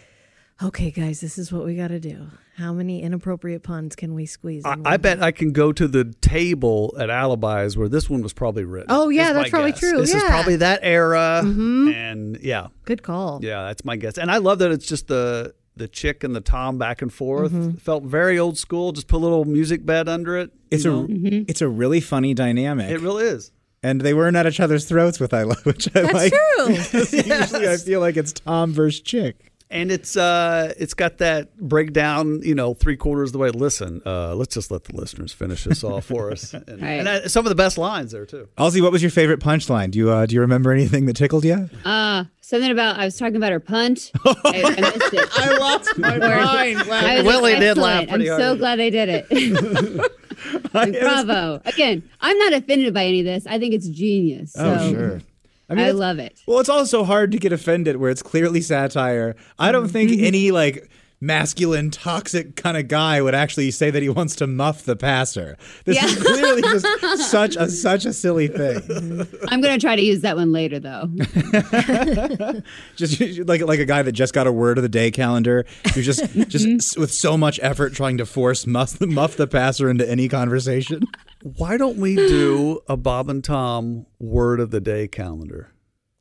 okay, 0.62 0.92
guys, 0.92 1.22
this 1.22 1.38
is 1.38 1.52
what 1.52 1.66
we 1.66 1.76
got 1.76 1.90
to 1.90 2.00
do. 2.00 2.28
How 2.56 2.72
many 2.72 3.02
inappropriate 3.02 3.64
puns 3.64 3.96
can 3.96 4.14
we 4.14 4.26
squeeze? 4.28 4.64
I, 4.64 4.74
in? 4.74 4.86
I 4.86 4.98
bet 4.98 5.22
I 5.24 5.32
can 5.32 5.54
go 5.54 5.72
to 5.74 5.88
the 5.88 6.06
table 6.22 6.94
at 7.00 7.10
Alibis 7.10 7.76
where 7.76 7.90
this 7.90 8.10
one 8.10 8.22
was 8.22 8.32
probably 8.34 8.64
written. 8.64 8.88
Oh, 8.90 9.10
yeah, 9.10 9.30
is 9.30 9.34
that's 9.34 9.50
probably 9.50 9.72
guess. 9.72 9.80
true, 9.80 9.98
This 10.02 10.14
is 10.14 10.24
probably 10.24 10.58
that 10.58 10.80
era, 10.84 11.42
Mhm. 11.44 11.94
and 11.94 12.38
yeah, 12.44 12.68
Good 12.86 13.02
call. 13.02 13.40
yeah, 13.42 13.64
that's 13.64 13.84
my 13.84 13.96
guess. 13.96 14.18
And 14.20 14.30
I 14.30 14.38
love 14.38 14.60
that 14.60 14.72
it's 14.72 14.86
just 14.86 15.08
the 15.08 15.54
the 15.76 15.88
chick 15.88 16.24
and 16.24 16.36
the 16.36 16.40
Tom 16.42 16.78
back 16.78 17.02
and 17.02 17.12
forth. 17.12 17.52
Mhm. 17.52 17.82
Felt 17.82 18.04
very 18.04 18.38
old 18.38 18.60
school. 18.60 18.92
Just 18.92 19.08
put 19.08 19.18
a 19.18 19.24
little 19.24 19.44
music 19.44 19.84
bed 19.84 20.08
under 20.08 20.38
it. 20.38 20.52
It's 20.74 20.84
you 20.86 20.92
a 20.94 21.08
know? 21.08 21.46
it's 21.48 21.62
a 21.62 21.68
really 21.70 22.02
funny 22.02 22.34
dynamic. 22.34 22.90
It 22.92 23.00
really 23.00 23.26
is. 23.26 23.52
And 23.86 24.00
they 24.02 24.14
weren't 24.14 24.38
at 24.38 24.48
each 24.48 24.60
other's 24.62 24.86
throats 24.86 25.20
with 25.20 25.34
I 25.34 25.44
love, 25.44 25.66
which 25.66 25.88
I 25.96 26.02
That's 26.04 26.14
like. 26.14 26.32
true. 26.34 27.20
Usually, 27.40 27.68
I 27.68 27.78
feel 27.78 28.00
like 28.00 28.16
it's 28.18 28.32
Tom 28.32 28.72
versus 28.72 29.02
Chick. 29.02 29.50
And 29.70 29.92
it's 29.92 30.16
uh, 30.16 30.72
it's 30.78 30.94
got 30.94 31.18
that 31.18 31.58
breakdown, 31.58 32.42
you 32.44 32.54
know, 32.54 32.76
three 32.76 32.96
quarters 32.96 33.30
of 33.30 33.34
the 33.34 33.40
way. 33.40 33.50
Listen, 33.50 34.04
uh, 34.06 34.36
let's 34.36 34.54
just 34.54 34.70
let 34.70 34.84
the 34.84 34.96
listeners 34.96 35.34
finish 35.34 35.64
this 35.64 35.84
off 35.84 36.06
for 36.06 36.32
us. 36.32 36.54
And, 36.68 36.80
Right. 36.82 36.90
and 37.00 37.08
uh, 37.08 37.28
some 37.28 37.44
of 37.44 37.50
the 37.50 37.56
best 37.56 37.80
lines 37.80 38.12
there 38.12 38.26
too. 38.28 38.48
Halsey, 38.56 38.82
what 38.82 38.92
was 38.92 39.02
your 39.02 39.10
favorite 39.10 39.40
punchline? 39.40 39.90
Do 39.90 39.98
you 39.98 40.12
uh, 40.12 40.28
do 40.28 40.36
you 40.36 40.42
remember 40.42 40.72
anything 40.72 41.08
that 41.08 41.16
tickled 41.16 41.44
you? 41.44 41.70
Uh, 41.84 42.26
something 42.42 42.70
about 42.70 43.00
I 43.00 43.06
was 43.06 43.18
talking 43.18 43.36
about 43.38 43.52
her 43.52 43.60
punt. 43.60 44.12
I, 44.24 44.62
I 44.78 44.82
missed 44.82 45.14
it. 45.14 45.30
I 45.40 45.58
lost 45.58 45.98
my 45.98 46.18
mind. 46.20 46.78
I 46.92 47.22
Willie 47.24 47.54
like, 47.54 47.60
did 47.60 47.78
laugh 47.78 48.08
pretty 48.10 48.30
I'm 48.30 48.38
so 48.40 48.56
glad 48.56 48.78
they 48.78 48.92
did 48.92 49.10
it. 49.28 50.12
Like, 50.74 51.00
bravo. 51.00 51.62
Again, 51.66 52.04
I'm 52.22 52.38
not 52.40 52.54
offended 52.54 52.94
by 52.94 53.06
any 53.06 53.20
of 53.20 53.26
this. 53.26 53.46
I 53.48 53.60
think 53.60 53.74
it's 53.74 53.88
genius. 53.88 54.54
So 54.54 54.78
Oh, 54.80 54.92
sure. 54.92 55.22
I, 55.70 55.74
it's- 55.74 55.96
love 55.96 56.20
it. 56.20 56.42
Well, 56.48 56.60
it's 56.60 56.70
also 56.70 57.04
hard 57.04 57.32
to 57.32 57.38
get 57.40 57.52
offended 57.54 57.98
where 57.98 58.10
it's 58.12 58.22
clearly 58.24 58.62
satire. 58.62 59.36
I 59.60 59.72
don't 59.72 59.88
think 59.88 60.12
Mm-hmm. 60.12 60.26
any 60.26 60.52
like 60.52 60.90
masculine, 61.24 61.90
toxic 61.90 62.56
kind 62.56 62.76
of 62.76 62.88
guy 62.88 63.22
would 63.22 63.34
actually 63.34 63.72
say 63.72 63.90
that 63.90 64.04
he 64.04 64.10
wants 64.10 64.36
to 64.36 64.46
muff 64.46 64.84
the 64.84 64.96
passer. 64.96 65.58
This 65.86 66.02
is 66.04 66.22
clearly 66.22 66.62
just 66.62 66.86
such 67.32 67.56
a 67.56 67.70
such 67.70 68.06
a 68.06 68.14
silly 68.14 68.48
thing. 68.48 68.80
Mm-hmm. 68.82 69.46
I'm 69.48 69.62
going 69.62 69.80
to 69.80 69.84
try 69.84 69.96
to 69.96 70.02
use 70.02 70.22
that 70.22 70.36
one 70.36 70.52
later, 70.52 70.80
though. 70.80 71.10
Just 72.96 73.22
like 73.48 73.62
like 73.62 73.80
a 73.80 73.86
guy 73.86 74.02
that 74.02 74.12
just 74.12 74.34
got 74.34 74.48
a 74.48 74.52
word 74.52 74.78
of 74.78 74.82
the 74.82 74.90
day 74.90 75.12
calendar. 75.12 75.66
You're 75.96 76.04
just 76.04 76.22
mm-hmm. 76.24 76.44
just 76.44 76.98
with 76.98 77.12
so 77.14 77.38
much 77.38 77.60
effort 77.62 77.94
trying 77.94 78.18
to 78.18 78.26
force 78.26 78.68
muff, 78.68 79.00
muff 79.02 79.38
the 79.38 79.48
passer 79.48 79.90
into 79.90 80.10
any 80.10 80.28
conversation. 80.28 81.04
Why 81.42 81.78
don't 81.78 81.98
we 81.98 82.16
do 82.16 82.82
a 82.88 82.98
Bob 82.98 83.30
and 83.30 83.44
Tom 83.44 84.06
word 84.20 84.60
of 84.60 84.72
the 84.72 84.82
day 84.82 85.08
calendar? 85.08 85.73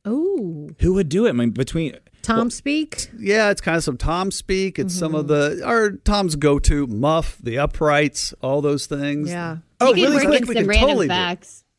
Ooh. 0.07 0.75
Who 0.79 0.93
would 0.93 1.09
do 1.09 1.25
it? 1.25 1.29
I 1.29 1.33
mean, 1.33 1.51
between 1.51 1.97
Tom 2.21 2.49
speak. 2.49 3.09
Yeah, 3.17 3.49
it's 3.49 3.61
kind 3.61 3.77
of 3.77 3.83
some 3.83 3.97
Tom 3.97 4.31
speak. 4.31 4.79
It's 4.79 4.93
some 4.93 5.13
of 5.15 5.25
Mm-hmm. 5.27 5.59
the 5.59 5.65
our 5.65 5.91
Tom's 5.91 6.35
go 6.35 6.59
to 6.59 6.87
muff, 6.87 7.37
the 7.41 7.59
uprights, 7.59 8.33
all 8.41 8.61
those 8.61 8.85
things. 8.85 9.29
Yeah. 9.29 9.57
Oh, 9.79 9.93
you 9.93 9.93
can 9.93 10.03
really? 10.03 10.15
work 10.15 10.25
I 10.25 10.31
think 10.37 10.47
we 10.47 10.55
can 10.55 10.67
random 10.67 10.87
totally 10.89 11.07
do 11.07 11.13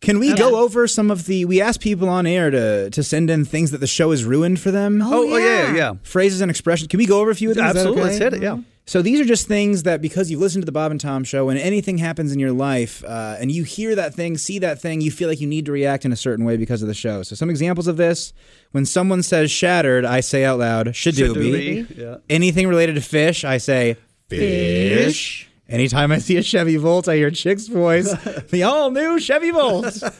Can 0.01 0.19
we 0.19 0.35
go 0.35 0.57
over 0.63 0.87
some 0.87 1.11
of 1.11 1.25
the? 1.25 1.47
We 1.47 1.63
asked 1.63 1.81
people 1.81 2.09
on 2.11 2.27
air 2.27 2.51
to 2.51 2.91
to 2.91 3.03
send 3.03 3.31
in 3.31 3.45
things 3.47 3.71
that 3.71 3.79
the 3.79 3.87
show 3.87 4.11
has 4.11 4.25
ruined 4.25 4.61
for 4.61 4.71
them. 4.71 5.01
Oh, 5.03 5.33
oh, 5.33 5.37
yeah, 5.39 5.75
yeah. 5.75 5.95
Phrases 6.03 6.41
and 6.43 6.51
expressions. 6.51 6.89
Can 6.89 6.99
we 6.99 7.07
go 7.07 7.21
over 7.21 7.31
a 7.31 7.35
few 7.35 7.51
of 7.51 7.57
them? 7.57 7.67
Is 7.67 7.73
that 7.75 7.79
Absolutely. 7.81 8.03
okay? 8.03 8.11
Let's 8.11 8.19
hit 8.23 8.35
it. 8.35 8.43
Yeah. 8.43 8.59
So 8.87 9.01
these 9.01 9.19
are 9.19 9.25
just 9.25 9.49
things 9.49 9.85
that 9.85 10.03
because 10.03 10.31
you've 10.31 10.41
listened 10.41 10.63
to 10.63 10.67
the 10.67 10.73
Bob 10.73 10.91
and 10.91 11.01
Tom 11.01 11.25
show, 11.25 11.49
and 11.49 11.59
anything 11.59 11.97
happens 11.97 12.33
in 12.33 12.39
your 12.39 12.53
life, 12.53 13.03
uh, 13.05 13.37
and 13.41 13.51
you 13.51 13.65
hear 13.65 13.95
that 13.95 14.15
thing, 14.15 14.37
see 14.37 14.59
that 14.59 14.81
thing, 14.81 15.01
you 15.01 15.11
feel 15.11 15.29
like 15.29 15.41
you 15.41 15.47
need 15.47 15.65
to 15.67 15.73
react 15.73 16.05
in 16.05 16.13
a 16.13 16.17
certain 16.17 16.45
way 16.45 16.59
because 16.59 16.83
of 16.83 16.89
the 16.89 16.95
show. 16.95 17.23
So 17.23 17.35
some 17.35 17.49
examples 17.49 17.87
of 17.87 17.97
this: 17.97 18.35
when 18.73 18.85
someone 18.85 19.23
says 19.23 19.51
"shattered," 19.51 20.05
I 20.05 20.21
say 20.21 20.45
out 20.45 20.59
loud 20.59 20.89
"shadooby." 20.89 21.87
Shadooby, 21.87 21.97
yeah. 21.97 22.17
Anything 22.29 22.69
related 22.69 22.97
to 22.97 23.01
fish, 23.01 23.43
I 23.43 23.57
say 23.57 23.97
fish. 24.29 25.49
Anytime 25.67 26.13
I 26.13 26.19
see 26.19 26.37
a 26.37 26.43
Chevy 26.43 26.77
Volt, 26.77 27.09
I 27.09 27.17
hear 27.17 27.31
Chick's 27.31 27.69
voice. 27.69 28.13
the 28.51 28.65
all 28.65 28.91
new 28.91 29.19
Chevy 29.19 29.51
Volt. 29.51 30.03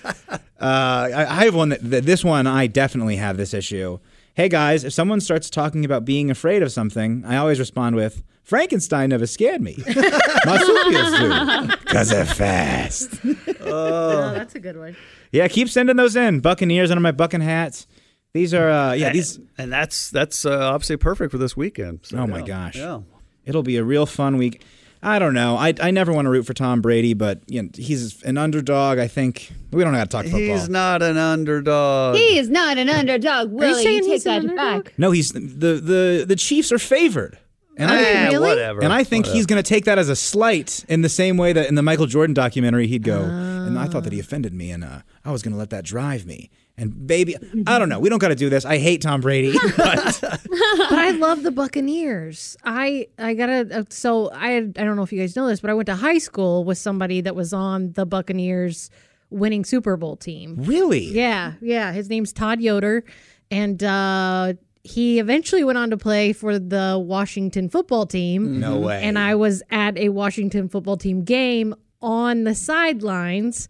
Uh, 0.61 1.11
I, 1.15 1.27
I 1.27 1.45
have 1.45 1.55
one 1.55 1.71
that, 1.71 1.91
that 1.91 2.07
this 2.07 2.25
one 2.25 2.47
I 2.47 2.69
definitely 2.69 3.17
have 3.17 3.37
this 3.37 3.53
issue. 3.53 3.99
Hey 4.33 4.49
guys, 4.49 4.83
if 4.85 4.95
someone 4.95 5.21
starts 5.21 5.51
talking 5.51 5.85
about 5.85 6.07
being 6.07 6.31
afraid 6.31 6.63
of 6.63 6.73
something, 6.73 7.23
I 7.27 7.37
always 7.37 7.59
respond 7.59 7.97
with 7.97 8.23
Frankenstein 8.45 9.09
never 9.11 9.27
scared 9.27 9.61
me. 9.63 9.77
Marsupials 10.45 11.19
do 11.19 11.77
because 11.79 12.11
they're 12.11 12.25
fast. 12.27 13.19
Oh, 13.61 14.33
that's 14.35 14.55
a 14.55 14.61
good 14.61 14.77
one. 14.77 14.97
Yeah, 15.33 15.49
keep 15.49 15.69
sending 15.69 15.97
those 15.97 16.15
in. 16.17 16.41
Buccaneers 16.41 16.91
under 16.91 17.01
my 17.01 17.13
bucking 17.13 17.41
hats. 17.41 17.87
These 18.33 18.53
are 18.55 18.69
uh, 18.71 18.93
yeah 18.93 19.07
And- 19.09 19.15
these. 19.17 19.39
and 19.59 19.73
that's 19.73 20.11
that's 20.11 20.45
uh, 20.45 20.71
obviously 20.73 20.97
perfect 20.97 21.31
for 21.31 21.39
this 21.39 21.57
weekend. 21.57 22.01
So, 22.03 22.19
Oh 22.19 22.27
my 22.27 22.43
gosh. 22.43 22.77
Yeah. 22.77 23.01
It'll 23.45 23.63
be 23.63 23.77
a 23.77 23.85
real 23.85 24.07
fun 24.07 24.37
week. 24.39 24.63
I 25.03 25.19
don't 25.19 25.35
know. 25.35 25.57
I, 25.57 25.75
I 25.83 25.91
never 25.91 26.13
want 26.15 26.25
to 26.25 26.31
root 26.31 26.47
for 26.47 26.55
Tom 26.55 26.81
Brady, 26.81 27.13
but 27.13 27.43
you 27.47 27.63
know, 27.63 27.69
he's 27.75 28.23
an 28.23 28.39
underdog. 28.39 28.99
I 28.99 29.07
think 29.07 29.53
we 29.71 29.85
don't 29.85 29.93
have 29.93 30.09
to 30.09 30.13
talk 30.17 30.25
football. 30.25 30.41
He's 30.41 30.69
not 30.71 31.03
an 31.03 31.19
underdog. 31.19 32.17
He 32.17 32.39
is 32.39 32.49
not 32.49 32.79
an 32.79 32.89
underdog, 32.89 33.53
Willie. 33.53 33.83
saying 33.85 33.97
you 33.97 34.03
take 34.05 34.13
he's 34.13 34.27
an 34.27 34.33
that 34.33 34.51
underdog? 34.51 34.85
back. 34.87 34.99
No, 34.99 35.11
he's 35.11 35.31
the 35.33 35.41
the 35.41 36.25
the 36.27 36.37
Chiefs 36.37 36.73
are 36.73 36.79
favored. 36.79 37.39
And 37.77 37.91
I, 37.91 38.03
Eh, 38.03 38.29
really? 38.31 38.49
whatever. 38.49 38.83
and 38.83 38.93
I 38.93 39.03
think 39.05 39.25
Whatever. 39.25 39.37
he's 39.37 39.47
going 39.47 39.63
to 39.63 39.69
take 39.69 39.85
that 39.87 39.99
as 39.99 40.09
a 40.09 40.15
slight 40.17 40.85
in 40.89 41.03
the 41.03 41.09
same 41.09 41.37
way 41.37 41.53
that 41.53 41.67
in 41.69 41.75
the 41.75 41.83
Michael 41.83 42.07
Jordan 42.07 42.33
documentary 42.35 42.87
he'd 42.87 43.03
go, 43.03 43.23
and 43.23 43.79
I 43.79 43.87
thought 43.87 44.05
that 44.05 44.13
he 44.13 44.21
offended 44.21 44.55
me, 44.55 44.71
and 44.71 44.85
uh, 44.85 45.01
I 45.25 45.33
was 45.33 45.43
going 45.43 45.53
to 45.53 45.59
let 45.59 45.71
that 45.71 45.85
drive 45.85 46.25
me. 46.27 46.51
And 46.77 47.07
baby, 47.07 47.37
I 47.69 47.79
don't 47.79 47.89
know. 47.89 48.01
We 48.01 48.09
don't 48.09 48.19
got 48.19 48.29
to 48.29 48.35
do 48.35 48.49
this. 48.49 48.65
I 48.65 48.79
hate 48.79 49.01
Tom 49.03 49.21
Brady, 49.21 49.53
but 49.77 50.19
but 50.21 50.99
I 50.99 51.11
love 51.19 51.43
the 51.45 51.53
Buccaneers. 51.53 52.57
I 52.65 53.07
I 53.19 53.35
gotta 53.35 53.69
uh, 53.81 53.85
so 53.91 54.31
I 54.33 54.57
I 54.57 54.63
don't 54.63 54.97
know 54.97 55.03
if 55.05 55.13
you 55.13 55.21
guys 55.21 55.37
know 55.37 55.47
this, 55.47 55.61
but 55.61 55.71
I 55.71 55.75
went 55.75 55.87
to 55.87 55.95
high 55.95 56.19
school 56.19 56.65
with 56.65 56.79
somebody 56.79 57.21
that 57.21 57.37
was 57.37 57.53
on 57.53 57.93
the 57.93 58.05
Buccaneers 58.07 58.91
winning 59.31 59.65
Super 59.65 59.97
Bowl 59.97 60.17
team. 60.17 60.57
really, 60.59 61.05
Yeah, 61.07 61.53
yeah. 61.61 61.93
His 61.93 62.09
name's 62.09 62.33
Todd 62.33 62.61
Yoder, 62.61 63.05
and 63.53 63.83
uh, 63.83 64.55
he 64.85 65.19
eventually 65.19 65.65
went 65.65 65.79
on 65.79 65.91
to 65.91 65.97
play 65.97 66.35
for 66.35 66.59
the 66.59 67.03
Washington 67.03 67.71
football 67.71 68.07
team. 68.07 68.61
no 68.61 68.75
mm-hmm. 68.75 68.85
way. 68.85 69.03
And 69.03 69.19
I 69.19 69.35
was 69.35 69.63
at 69.71 69.97
a 69.97 70.11
Washington 70.11 70.69
football 70.69 70.99
team 70.99 71.25
game 71.25 71.75
on 72.03 72.45
the 72.45 72.55
sidelines, 72.55 73.69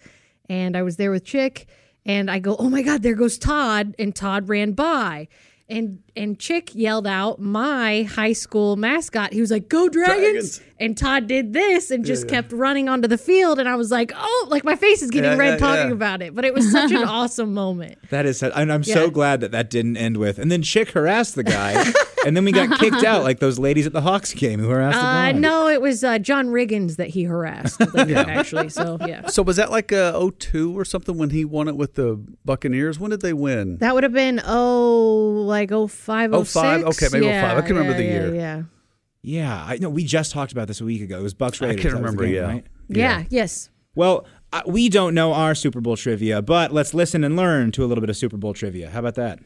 and 0.48 0.76
I 0.76 0.82
was 0.82 0.96
there 0.96 1.12
with 1.12 1.24
Chick, 1.24 1.68
and 2.04 2.28
I 2.28 2.40
go, 2.40 2.56
"Oh 2.58 2.68
my 2.68 2.82
God, 2.82 3.02
there 3.02 3.14
goes 3.14 3.38
Todd!" 3.38 3.94
And 3.96 4.14
Todd 4.14 4.48
ran 4.48 4.72
by, 4.72 5.28
and 5.68 6.00
and 6.16 6.38
Chick 6.38 6.74
yelled 6.74 7.06
out 7.06 7.40
my 7.40 8.02
high 8.04 8.32
school 8.32 8.76
mascot. 8.76 9.32
He 9.32 9.40
was 9.40 9.50
like, 9.50 9.68
"Go 9.68 9.88
Dragons!" 9.88 10.20
Dragons. 10.58 10.60
And 10.80 10.98
Todd 10.98 11.28
did 11.28 11.52
this 11.52 11.92
and 11.92 12.04
just 12.04 12.26
kept 12.28 12.50
running 12.52 12.88
onto 12.88 13.06
the 13.06 13.16
field, 13.16 13.60
and 13.60 13.68
I 13.68 13.76
was 13.76 13.90
like, 13.92 14.12
"Oh!" 14.16 14.46
Like 14.50 14.64
my 14.64 14.74
face 14.76 15.02
is 15.02 15.10
getting 15.10 15.30
Yeah, 15.32 15.36
red 15.38 15.50
yeah, 15.52 15.56
talking 15.66 15.86
yeah. 15.88 15.92
about 15.92 16.20
it, 16.20 16.34
but 16.34 16.44
it 16.44 16.52
was 16.52 16.70
such 16.70 16.90
an 16.90 17.04
awesome 17.04 17.54
moment. 17.54 17.98
That 18.10 18.26
is, 18.26 18.42
and 18.42 18.72
I'm 18.72 18.82
so 18.84 19.08
glad 19.08 19.40
that 19.40 19.52
that 19.52 19.70
didn't 19.70 19.96
end 19.96 20.16
with. 20.16 20.38
And 20.38 20.50
then 20.50 20.62
Chick 20.62 20.90
harassed 20.90 21.36
the 21.36 21.44
guy, 21.44 21.72
and 22.26 22.36
then 22.36 22.44
we 22.44 22.50
got 22.52 22.78
kicked 22.80 23.04
out 23.04 23.22
like 23.22 23.38
those 23.38 23.58
ladies 23.58 23.86
at 23.86 23.92
the 23.92 24.00
Hawks 24.00 24.34
game 24.34 24.58
who 24.60 24.68
harassed 24.68 24.98
the 24.98 25.06
Uh, 25.06 25.32
guy. 25.32 25.32
no, 25.32 25.68
it 25.68 25.80
was 25.80 26.02
uh, 26.02 26.18
John 26.18 26.48
Riggins 26.48 26.96
that 26.96 27.08
he 27.08 27.22
harassed. 27.22 27.80
Actually, 27.96 28.68
so 28.68 28.98
yeah. 29.06 29.28
So 29.28 29.42
was 29.42 29.56
that 29.56 29.70
like 29.70 29.92
a 29.92 30.12
02 30.38 30.76
or 30.76 30.84
something 30.84 31.16
when 31.16 31.30
he 31.30 31.44
won 31.44 31.68
it 31.68 31.76
with 31.76 31.94
the 31.94 32.20
Buccaneers? 32.44 32.98
When 32.98 33.10
did 33.12 33.22
they 33.22 33.32
win? 33.32 33.78
That 33.78 33.94
would 33.94 34.02
have 34.02 34.12
been 34.12 34.40
oh 34.44 35.44
like 35.46 35.70
oh 35.70 35.86
five 36.04 36.32
oh 36.32 36.44
05? 36.44 36.80
six. 36.82 37.02
Okay, 37.02 37.12
maybe 37.12 37.26
yeah, 37.26 37.48
05. 37.48 37.58
I 37.58 37.66
can 37.66 37.76
remember 37.76 37.92
yeah, 37.92 37.98
the 37.98 38.04
yeah, 38.04 38.26
year. 38.26 38.34
Yeah. 38.34 38.62
Yeah, 39.26 39.64
I 39.66 39.78
know. 39.78 39.88
We 39.88 40.04
just 40.04 40.32
talked 40.32 40.52
about 40.52 40.68
this 40.68 40.82
a 40.82 40.84
week 40.84 41.00
ago. 41.00 41.18
It 41.18 41.22
was 41.22 41.32
Bucks 41.32 41.62
I 41.62 41.68
can 41.68 41.76
That 41.76 41.84
was 41.84 41.92
the 41.92 41.98
remember, 41.98 42.24
game, 42.24 42.34
yeah. 42.34 42.46
right? 42.46 42.64
Yeah. 42.88 43.24
Yes. 43.30 43.70
Well, 43.94 44.26
uh, 44.52 44.60
we 44.66 44.90
don't 44.90 45.14
know 45.14 45.32
our 45.32 45.54
Super 45.54 45.80
Bowl 45.80 45.96
trivia, 45.96 46.42
but 46.42 46.72
let's 46.72 46.92
listen 46.92 47.24
and 47.24 47.34
learn 47.36 47.72
to 47.72 47.84
a 47.84 47.86
little 47.86 48.02
bit 48.02 48.10
of 48.10 48.16
Super 48.16 48.36
Bowl 48.36 48.52
trivia. 48.52 48.90
How 48.90 48.98
about 48.98 49.14
that? 49.14 49.38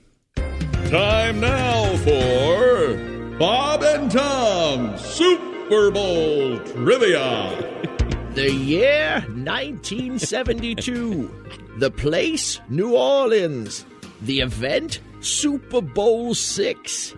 Time 0.90 1.38
now 1.40 1.96
for 1.98 2.96
Bob 3.38 3.82
and 3.84 4.10
Tom 4.10 4.98
Super 4.98 5.90
Bowl 5.90 6.58
Trivia. 6.60 7.74
The 8.34 8.52
year 8.52 9.24
1972. 9.34 11.30
the 11.78 11.90
place, 11.90 12.60
New 12.68 12.94
Orleans. 12.94 13.84
The 14.22 14.40
event, 14.40 15.00
Super 15.20 15.80
Bowl 15.80 16.34
six. 16.34 17.14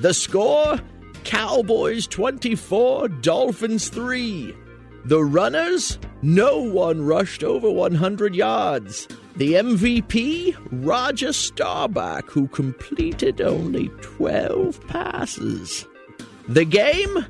The 0.00 0.14
score, 0.14 0.78
Cowboys 1.24 2.06
24, 2.06 3.08
Dolphins 3.08 3.88
3. 3.88 4.54
The 5.04 5.24
runners, 5.24 5.98
no 6.22 6.58
one 6.58 7.04
rushed 7.04 7.42
over 7.42 7.70
100 7.70 8.34
yards. 8.34 9.08
The 9.36 9.54
MVP, 9.54 10.56
Roger 10.70 11.32
Staubach, 11.32 12.30
who 12.30 12.48
completed 12.48 13.40
only 13.40 13.88
12 14.02 14.86
passes. 14.88 15.86
The 16.48 16.64
game, 16.64 17.24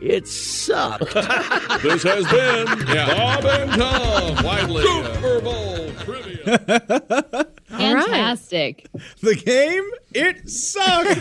it 0.00 0.28
sucked. 0.28 1.14
This 1.82 2.02
has 2.02 2.26
been 2.26 2.66
Bob 2.66 3.44
and 3.44 3.70
Tom 3.72 4.44
widely 4.44 4.84
uh, 4.86 5.14
Super 5.14 5.40
Bowl 5.40 5.90
Trivia. 6.00 7.46
Fantastic. 7.78 8.88
The 9.20 9.34
game, 9.34 9.84
it 10.12 10.48
sucked. 10.48 11.18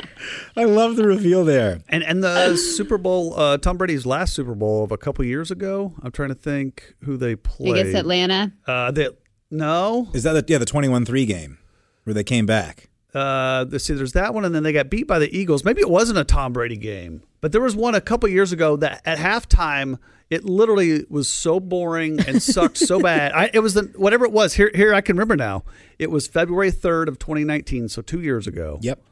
I 0.56 0.64
love 0.64 0.96
the 0.96 1.06
reveal 1.06 1.44
there. 1.44 1.80
And 1.88 2.02
and 2.02 2.22
the 2.22 2.56
Super 2.56 2.98
Bowl, 2.98 3.38
uh, 3.38 3.58
Tom 3.58 3.76
Brady's 3.76 4.06
last 4.06 4.34
Super 4.34 4.54
Bowl 4.54 4.84
of 4.84 4.92
a 4.92 4.98
couple 4.98 5.24
years 5.24 5.50
ago. 5.50 5.94
I'm 6.02 6.12
trying 6.12 6.28
to 6.30 6.34
think 6.34 6.94
who 7.04 7.16
they 7.16 7.36
played. 7.36 7.76
Against 7.76 7.96
Atlanta. 7.96 8.52
Uh, 8.66 8.90
they, 8.90 9.08
no. 9.50 10.08
Is 10.14 10.22
that 10.24 10.32
the, 10.32 10.44
yeah 10.52 10.58
the 10.58 10.66
twenty 10.66 10.88
one 10.88 11.04
three 11.04 11.26
game 11.26 11.58
where 12.04 12.14
they 12.14 12.24
came 12.24 12.46
back? 12.46 12.88
Uh, 13.14 13.66
see, 13.78 13.94
there's 13.94 14.12
that 14.12 14.34
one, 14.34 14.44
and 14.44 14.54
then 14.54 14.62
they 14.62 14.72
got 14.72 14.88
beat 14.88 15.06
by 15.06 15.18
the 15.18 15.36
Eagles. 15.36 15.64
Maybe 15.64 15.80
it 15.80 15.90
wasn't 15.90 16.18
a 16.18 16.24
Tom 16.24 16.52
Brady 16.52 16.76
game. 16.76 17.22
But 17.40 17.52
there 17.52 17.60
was 17.60 17.74
one 17.74 17.94
a 17.94 18.00
couple 18.00 18.28
years 18.28 18.52
ago 18.52 18.76
that 18.76 19.00
at 19.04 19.18
halftime 19.18 19.98
it 20.28 20.44
literally 20.44 21.04
was 21.08 21.28
so 21.28 21.58
boring 21.58 22.20
and 22.20 22.42
sucked 22.42 22.76
so 22.78 23.00
bad. 23.02 23.32
I, 23.32 23.50
it 23.52 23.60
was 23.60 23.74
the 23.74 23.82
whatever 23.96 24.24
it 24.24 24.32
was. 24.32 24.54
Here, 24.54 24.70
here 24.74 24.94
I 24.94 25.00
can 25.00 25.16
remember 25.16 25.36
now. 25.36 25.64
It 25.98 26.10
was 26.10 26.28
February 26.28 26.70
third 26.70 27.08
of 27.08 27.18
2019, 27.18 27.88
so 27.88 28.02
two 28.02 28.20
years 28.20 28.46
ago. 28.46 28.78
Yep. 28.82 29.02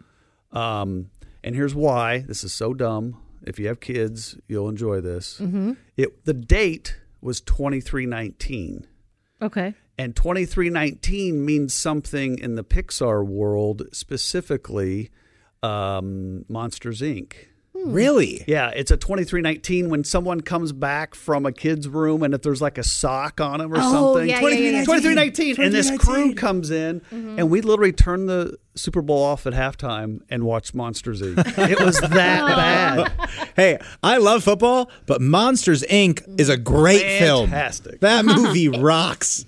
Um, 0.53 1.11
and 1.43 1.55
here's 1.55 1.75
why. 1.75 2.19
This 2.21 2.45
is 2.45 2.53
so 2.53 2.73
dumb. 2.75 3.21
If 3.47 3.59
you 3.59 3.69
have 3.69 3.81
kids, 3.81 4.37
you'll 4.47 4.69
enjoy 4.69 5.01
this. 5.01 5.39
Mhm. 5.41 5.77
It 5.97 6.25
the 6.25 6.35
date 6.35 6.99
was 7.21 7.41
2319. 7.41 8.87
Okay. 9.41 9.75
And 9.97 10.15
2319 10.15 11.45
means 11.45 11.75
something 11.75 12.39
in 12.39 12.55
the 12.55 12.63
Pixar 12.63 13.27
world, 13.27 13.83
specifically 13.93 15.11
um, 15.63 16.45
Monsters 16.49 17.01
Inc. 17.01 17.33
Really? 17.87 18.45
Yeah, 18.47 18.71
it's 18.71 18.91
a 18.91 18.97
2319 18.97 19.89
when 19.89 20.05
someone 20.05 20.41
comes 20.41 20.73
back 20.73 21.15
from 21.15 21.47
a 21.47 21.53
kid's 21.53 21.89
room 21.89 22.23
and 22.23 22.35
if 22.35 22.43
there's 22.43 22.61
like 22.61 22.77
a 22.77 22.83
sock 22.83 23.41
on 23.41 23.61
him 23.61 23.73
or 23.73 23.77
Oh, 23.79 24.15
something. 24.15 24.29
yeah, 24.29 24.41
yeah, 24.41 24.49
yeah, 24.49 24.71
yeah. 24.79 24.85
2319. 24.85 25.65
And 25.65 25.73
this 25.75 25.91
crew 25.99 26.35
comes 26.35 26.71
in 26.71 27.01
Mm-hmm. 27.01 27.39
and 27.39 27.51
we 27.51 27.61
literally 27.61 27.93
turn 27.93 28.27
the 28.27 28.57
Super 28.75 29.01
Bowl 29.03 29.23
off 29.23 29.47
at 29.47 29.53
halftime 29.53 30.21
and 30.29 30.43
watch 30.45 30.75
Monsters 30.75 31.23
Inc. 31.23 31.39
it 31.71 31.81
was 31.81 32.01
that 32.01 32.11
bad. 32.11 33.49
Hey, 33.57 33.79
I 34.03 34.19
love 34.19 34.43
football, 34.45 34.91
but 35.07 35.21
Monsters 35.21 35.83
Inc. 35.85 36.23
is 36.41 36.49
a 36.49 36.57
great 36.57 37.19
film. 37.21 37.51
Fantastic. 37.51 38.01
That 38.01 38.25
movie 38.25 38.69
rocks. 38.81 39.45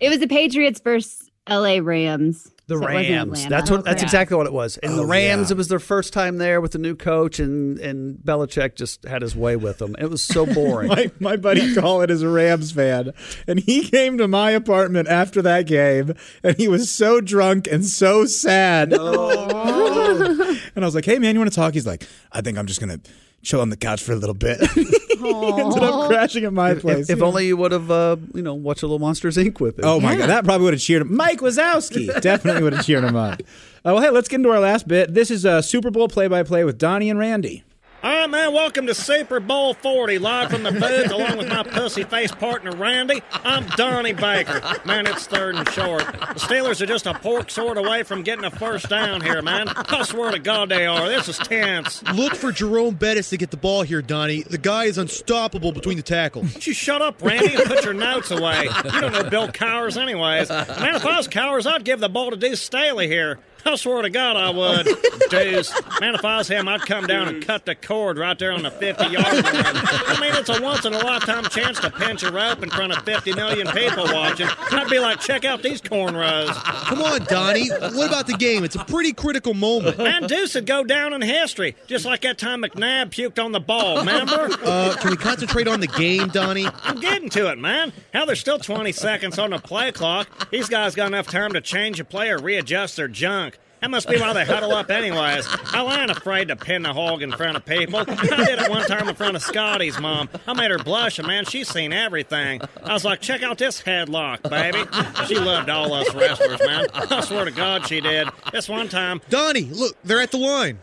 It 0.00 0.08
was 0.08 0.18
the 0.20 0.28
Patriots 0.28 0.80
versus 0.80 1.30
LA 1.48 1.78
Rams. 1.82 2.50
The 2.68 2.78
So 2.78 2.86
Rams. 2.86 3.46
That's 3.48 3.70
what. 3.70 3.84
That's 3.84 4.02
exactly 4.04 4.36
what 4.36 4.46
it 4.46 4.52
was. 4.52 4.78
And 4.78 4.96
the 4.96 5.02
Oh, 5.02 5.06
Rams. 5.06 5.50
yeah. 5.50 5.54
It 5.54 5.56
was 5.58 5.66
their 5.68 5.80
first 5.80 6.12
time 6.12 6.38
there 6.38 6.60
with 6.60 6.72
the 6.72 6.78
new 6.78 6.94
coach, 6.94 7.40
and 7.40 7.78
and 7.80 8.16
Belichick 8.18 8.76
just 8.76 9.04
had 9.04 9.20
his 9.20 9.34
way 9.34 9.56
with 9.56 9.78
them. 9.78 9.96
It 9.98 10.08
was 10.10 10.22
so 10.22 10.46
boring. 10.46 10.88
My, 10.92 11.10
my 11.18 11.36
buddy 11.36 11.74
Colin 11.74 12.08
is 12.08 12.22
a 12.22 12.28
Rams 12.28 12.70
fan, 12.70 13.12
and 13.48 13.58
he 13.58 13.82
came 13.88 14.16
to 14.18 14.28
my 14.28 14.52
apartment 14.52 15.08
after 15.08 15.42
that 15.42 15.66
game, 15.66 16.14
and 16.44 16.56
he 16.56 16.68
was 16.68 16.90
so 16.90 17.20
drunk 17.20 17.66
and 17.70 17.84
so 17.84 18.26
sad. 18.26 18.94
Oh. 18.96 20.58
and 20.76 20.84
I 20.84 20.86
was 20.86 20.94
like, 20.94 21.04
"Hey, 21.04 21.18
man, 21.18 21.34
you 21.34 21.40
want 21.40 21.50
to 21.50 21.56
talk?" 21.56 21.74
He's 21.74 21.86
like, 21.86 22.06
"I 22.30 22.40
think 22.42 22.58
I'm 22.58 22.66
just 22.66 22.78
gonna 22.80 23.00
chill 23.42 23.60
on 23.60 23.70
the 23.70 23.76
couch 23.76 24.02
for 24.02 24.12
a 24.12 24.16
little 24.16 24.34
bit." 24.36 24.60
he 25.24 25.60
ended 25.60 25.82
up 25.82 26.08
crashing 26.08 26.44
at 26.44 26.52
my 26.52 26.72
if, 26.72 26.80
place. 26.80 27.10
if 27.10 27.22
only 27.22 27.46
you 27.46 27.56
would 27.56 27.72
have, 27.72 27.90
uh, 27.90 28.16
you 28.34 28.42
know, 28.42 28.54
watched 28.54 28.82
a 28.82 28.86
little 28.86 28.98
Monsters 28.98 29.36
Inc. 29.36 29.60
with 29.60 29.78
it. 29.78 29.84
Oh 29.84 30.00
my 30.00 30.16
god, 30.16 30.28
that 30.28 30.44
probably 30.44 30.64
would 30.64 30.74
have 30.74 30.82
cheered 30.82 31.02
him. 31.02 31.16
Mike 31.16 31.40
Wazowski 31.40 32.20
definitely 32.20 32.62
would 32.62 32.72
have 32.72 32.84
cheered 32.84 33.04
him 33.04 33.16
up. 33.16 33.40
Uh, 33.84 33.94
well, 33.94 34.00
hey, 34.00 34.10
let's 34.10 34.28
get 34.28 34.36
into 34.36 34.50
our 34.50 34.60
last 34.60 34.86
bit. 34.86 35.12
This 35.12 35.30
is 35.30 35.44
a 35.44 35.62
Super 35.62 35.90
Bowl 35.90 36.08
play-by-play 36.08 36.64
with 36.64 36.78
Donnie 36.78 37.10
and 37.10 37.18
Randy. 37.18 37.64
All 38.04 38.10
right, 38.10 38.28
man, 38.28 38.52
welcome 38.52 38.88
to 38.88 38.96
Super 38.96 39.38
Bowl 39.38 39.74
40, 39.74 40.18
live 40.18 40.50
from 40.50 40.64
the 40.64 40.72
booth, 40.72 41.12
along 41.12 41.36
with 41.36 41.46
my 41.46 41.62
pussy 41.62 42.02
face 42.02 42.32
partner, 42.32 42.72
Randy. 42.72 43.22
I'm 43.44 43.64
Donnie 43.76 44.12
Baker. 44.12 44.60
Man, 44.84 45.06
it's 45.06 45.28
third 45.28 45.54
and 45.54 45.68
short. 45.68 46.04
The 46.06 46.40
Steelers 46.40 46.80
are 46.80 46.86
just 46.86 47.06
a 47.06 47.14
pork 47.14 47.48
sword 47.48 47.76
away 47.76 48.02
from 48.02 48.24
getting 48.24 48.44
a 48.44 48.50
first 48.50 48.88
down 48.88 49.20
here, 49.20 49.40
man. 49.40 49.68
I 49.68 50.02
swear 50.02 50.32
to 50.32 50.40
God 50.40 50.68
they 50.70 50.84
are. 50.84 51.08
This 51.08 51.28
is 51.28 51.38
tense. 51.38 52.02
Look 52.12 52.34
for 52.34 52.50
Jerome 52.50 52.96
Bettis 52.96 53.30
to 53.30 53.36
get 53.36 53.52
the 53.52 53.56
ball 53.56 53.82
here, 53.82 54.02
Donnie. 54.02 54.42
The 54.42 54.58
guy 54.58 54.86
is 54.86 54.98
unstoppable 54.98 55.70
between 55.70 55.96
the 55.96 56.02
tackles. 56.02 56.52
Don't 56.54 56.66
you 56.66 56.74
shut 56.74 57.02
up, 57.02 57.22
Randy, 57.22 57.54
and 57.54 57.64
put 57.66 57.84
your 57.84 57.94
notes 57.94 58.32
away. 58.32 58.64
You 58.64 59.00
don't 59.00 59.12
know 59.12 59.30
Bill 59.30 59.46
Cowers, 59.46 59.96
anyways. 59.96 60.48
Man, 60.48 60.96
if 60.96 61.06
I 61.06 61.18
was 61.18 61.28
Cowers, 61.28 61.68
I'd 61.68 61.84
give 61.84 62.00
the 62.00 62.08
ball 62.08 62.30
to 62.32 62.36
Deuce 62.36 62.60
Staley 62.60 63.06
here. 63.06 63.38
I 63.64 63.76
swear 63.76 64.02
to 64.02 64.10
God, 64.10 64.36
I 64.36 64.50
would. 64.50 64.86
Deuce. 65.30 65.72
Man, 66.00 66.14
if 66.14 66.24
I 66.24 66.38
was 66.38 66.48
him, 66.48 66.68
I'd 66.68 66.82
come 66.82 67.06
down 67.06 67.28
and 67.28 67.44
cut 67.44 67.64
the 67.64 67.74
cord 67.74 68.18
right 68.18 68.38
there 68.38 68.52
on 68.52 68.62
the 68.62 68.70
50 68.70 69.04
yard 69.06 69.24
line. 69.24 69.44
I 69.44 70.18
mean, 70.20 70.34
it's 70.34 70.48
a 70.48 70.60
once 70.60 70.84
in 70.84 70.92
a 70.94 70.98
lifetime 70.98 71.44
chance 71.44 71.78
to 71.80 71.90
pinch 71.90 72.22
a 72.22 72.32
rope 72.32 72.62
in 72.62 72.70
front 72.70 72.92
of 72.92 73.04
50 73.04 73.34
million 73.34 73.66
people 73.68 74.04
watching. 74.04 74.48
I'd 74.70 74.90
be 74.90 74.98
like, 74.98 75.20
check 75.20 75.44
out 75.44 75.62
these 75.62 75.80
cornrows. 75.80 76.52
Come 76.54 77.02
on, 77.02 77.24
Donnie. 77.24 77.68
What 77.70 78.08
about 78.08 78.26
the 78.26 78.36
game? 78.36 78.64
It's 78.64 78.76
a 78.76 78.84
pretty 78.84 79.12
critical 79.12 79.54
moment. 79.54 79.98
Man, 79.98 80.26
Deuce 80.26 80.54
would 80.54 80.66
go 80.66 80.84
down 80.84 81.12
in 81.12 81.22
history, 81.22 81.76
just 81.86 82.04
like 82.04 82.22
that 82.22 82.38
time 82.38 82.62
McNabb 82.62 83.10
puked 83.10 83.42
on 83.42 83.52
the 83.52 83.60
ball, 83.60 83.98
remember? 83.98 84.48
Uh, 84.64 84.96
can 85.00 85.10
we 85.10 85.16
concentrate 85.16 85.68
on 85.68 85.80
the 85.80 85.86
game, 85.86 86.28
Donnie? 86.28 86.66
I'm 86.82 87.00
getting 87.00 87.28
to 87.30 87.50
it, 87.50 87.58
man. 87.58 87.92
How 88.12 88.24
there's 88.24 88.40
still 88.40 88.58
20 88.58 88.92
seconds 88.92 89.38
on 89.38 89.50
the 89.50 89.58
play 89.58 89.92
clock. 89.92 90.50
These 90.50 90.68
guys 90.68 90.94
got 90.94 91.06
enough 91.08 91.26
time 91.28 91.52
to 91.52 91.60
change 91.60 92.00
a 92.00 92.04
play 92.04 92.30
or 92.30 92.38
readjust 92.38 92.96
their 92.96 93.08
junk. 93.08 93.51
That 93.82 93.90
must 93.90 94.08
be 94.08 94.16
why 94.16 94.32
they 94.32 94.44
huddle 94.44 94.70
up 94.72 94.90
anyways. 94.90 95.44
I 95.74 96.00
ain't 96.00 96.10
afraid 96.10 96.48
to 96.48 96.56
pin 96.56 96.86
a 96.86 96.94
hog 96.94 97.20
in 97.20 97.32
front 97.32 97.56
of 97.56 97.64
people. 97.64 97.98
I 97.98 98.04
did 98.44 98.60
it 98.60 98.70
one 98.70 98.86
time 98.86 99.08
in 99.08 99.16
front 99.16 99.34
of 99.34 99.42
Scotty's 99.42 99.98
mom. 99.98 100.28
I 100.46 100.52
made 100.54 100.70
her 100.70 100.78
blush, 100.78 101.18
and 101.18 101.26
man, 101.26 101.44
she's 101.46 101.68
seen 101.68 101.92
everything. 101.92 102.60
I 102.84 102.92
was 102.92 103.04
like, 103.04 103.20
check 103.20 103.42
out 103.42 103.58
this 103.58 103.82
headlock, 103.82 104.48
baby. 104.48 104.84
She 105.26 105.36
loved 105.36 105.68
all 105.68 105.92
us 105.94 106.14
wrestlers, 106.14 106.60
man. 106.64 106.86
I 106.94 107.22
swear 107.22 107.44
to 107.44 107.50
God 107.50 107.88
she 107.88 108.00
did. 108.00 108.28
This 108.52 108.68
one 108.68 108.88
time. 108.88 109.20
Donnie, 109.28 109.62
look, 109.62 109.96
they're 110.04 110.20
at 110.20 110.30
the 110.30 110.38
line. 110.38 110.78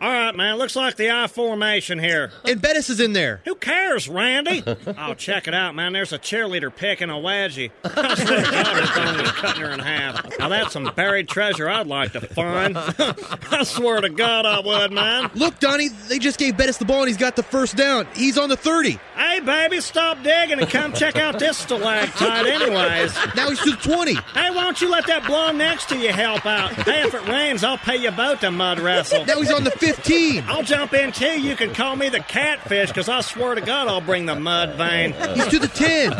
All 0.00 0.10
right, 0.10 0.34
man, 0.34 0.56
looks 0.56 0.76
like 0.76 0.96
the 0.96 1.10
I 1.10 1.28
formation 1.28 1.98
here. 1.98 2.30
And 2.44 2.60
Bettis 2.60 2.90
is 2.90 3.00
in 3.00 3.12
there. 3.12 3.40
Who 3.44 3.54
cares, 3.54 4.08
Randy? 4.08 4.62
oh, 4.98 5.14
check 5.14 5.48
it 5.48 5.54
out, 5.54 5.74
man. 5.74 5.92
There's 5.92 6.12
a 6.12 6.18
cheerleader 6.18 6.74
picking 6.74 7.10
a 7.10 7.14
wedgie. 7.14 7.70
I 7.84 8.14
swear 8.14 8.44
to 8.44 8.50
God, 8.50 9.22
is 9.24 9.30
cutting 9.30 9.62
her 9.62 9.70
in 9.70 9.78
half. 9.78 10.38
Now, 10.38 10.48
that's 10.48 10.72
some 10.72 10.90
buried 10.94 11.28
treasure 11.28 11.68
I'd 11.68 11.86
like 11.86 12.12
to 12.12 12.20
find. 12.20 12.76
I 13.50 13.62
swear 13.64 14.00
to 14.00 14.10
God, 14.10 14.46
I 14.46 14.60
would, 14.60 14.92
man. 14.92 15.30
Look, 15.34 15.58
Donnie, 15.60 15.88
they 15.88 16.18
just 16.18 16.38
gave 16.38 16.56
Bettis 16.56 16.78
the 16.78 16.84
ball 16.84 17.00
and 17.00 17.08
he's 17.08 17.16
got 17.16 17.36
the 17.36 17.42
first 17.42 17.76
down. 17.76 18.06
He's 18.14 18.36
on 18.36 18.48
the 18.48 18.56
30. 18.56 18.98
Hey, 19.16 19.40
baby, 19.40 19.80
stop 19.80 20.22
digging 20.22 20.58
and 20.58 20.68
come 20.68 20.92
check 20.92 21.16
out 21.16 21.38
this 21.38 21.56
stalactite, 21.56 22.46
anyways. 22.46 23.14
Now 23.36 23.48
he's 23.48 23.60
to 23.60 23.70
the 23.70 23.76
20. 23.76 24.14
Hey, 24.14 24.50
why 24.50 24.64
don't 24.64 24.80
you 24.80 24.90
let 24.90 25.06
that 25.06 25.26
blonde 25.26 25.58
next 25.58 25.88
to 25.90 25.96
you 25.96 26.12
help 26.12 26.44
out? 26.44 26.72
Hey, 26.72 27.02
if 27.04 27.14
it 27.14 27.26
rains, 27.28 27.62
I'll 27.64 27.78
pay 27.78 27.96
you 27.96 28.10
both 28.10 28.40
to 28.40 28.50
mud 28.50 28.80
wrestle. 28.80 29.24
Now 29.24 29.40
he's 29.40 29.52
on 29.52 29.64
the 29.64 29.70
15. 29.86 30.44
I'll 30.46 30.62
jump 30.62 30.94
in 30.94 31.12
too. 31.12 31.40
You 31.40 31.56
can 31.56 31.74
call 31.74 31.96
me 31.96 32.08
the 32.08 32.20
catfish, 32.20 32.88
because 32.88 33.08
I 33.08 33.20
swear 33.20 33.54
to 33.54 33.60
God, 33.60 33.88
I'll 33.88 34.00
bring 34.00 34.26
the 34.26 34.34
mud 34.34 34.74
vein. 34.76 35.12
He's 35.34 35.46
to 35.48 35.58
the 35.58 35.68
10. 35.68 36.10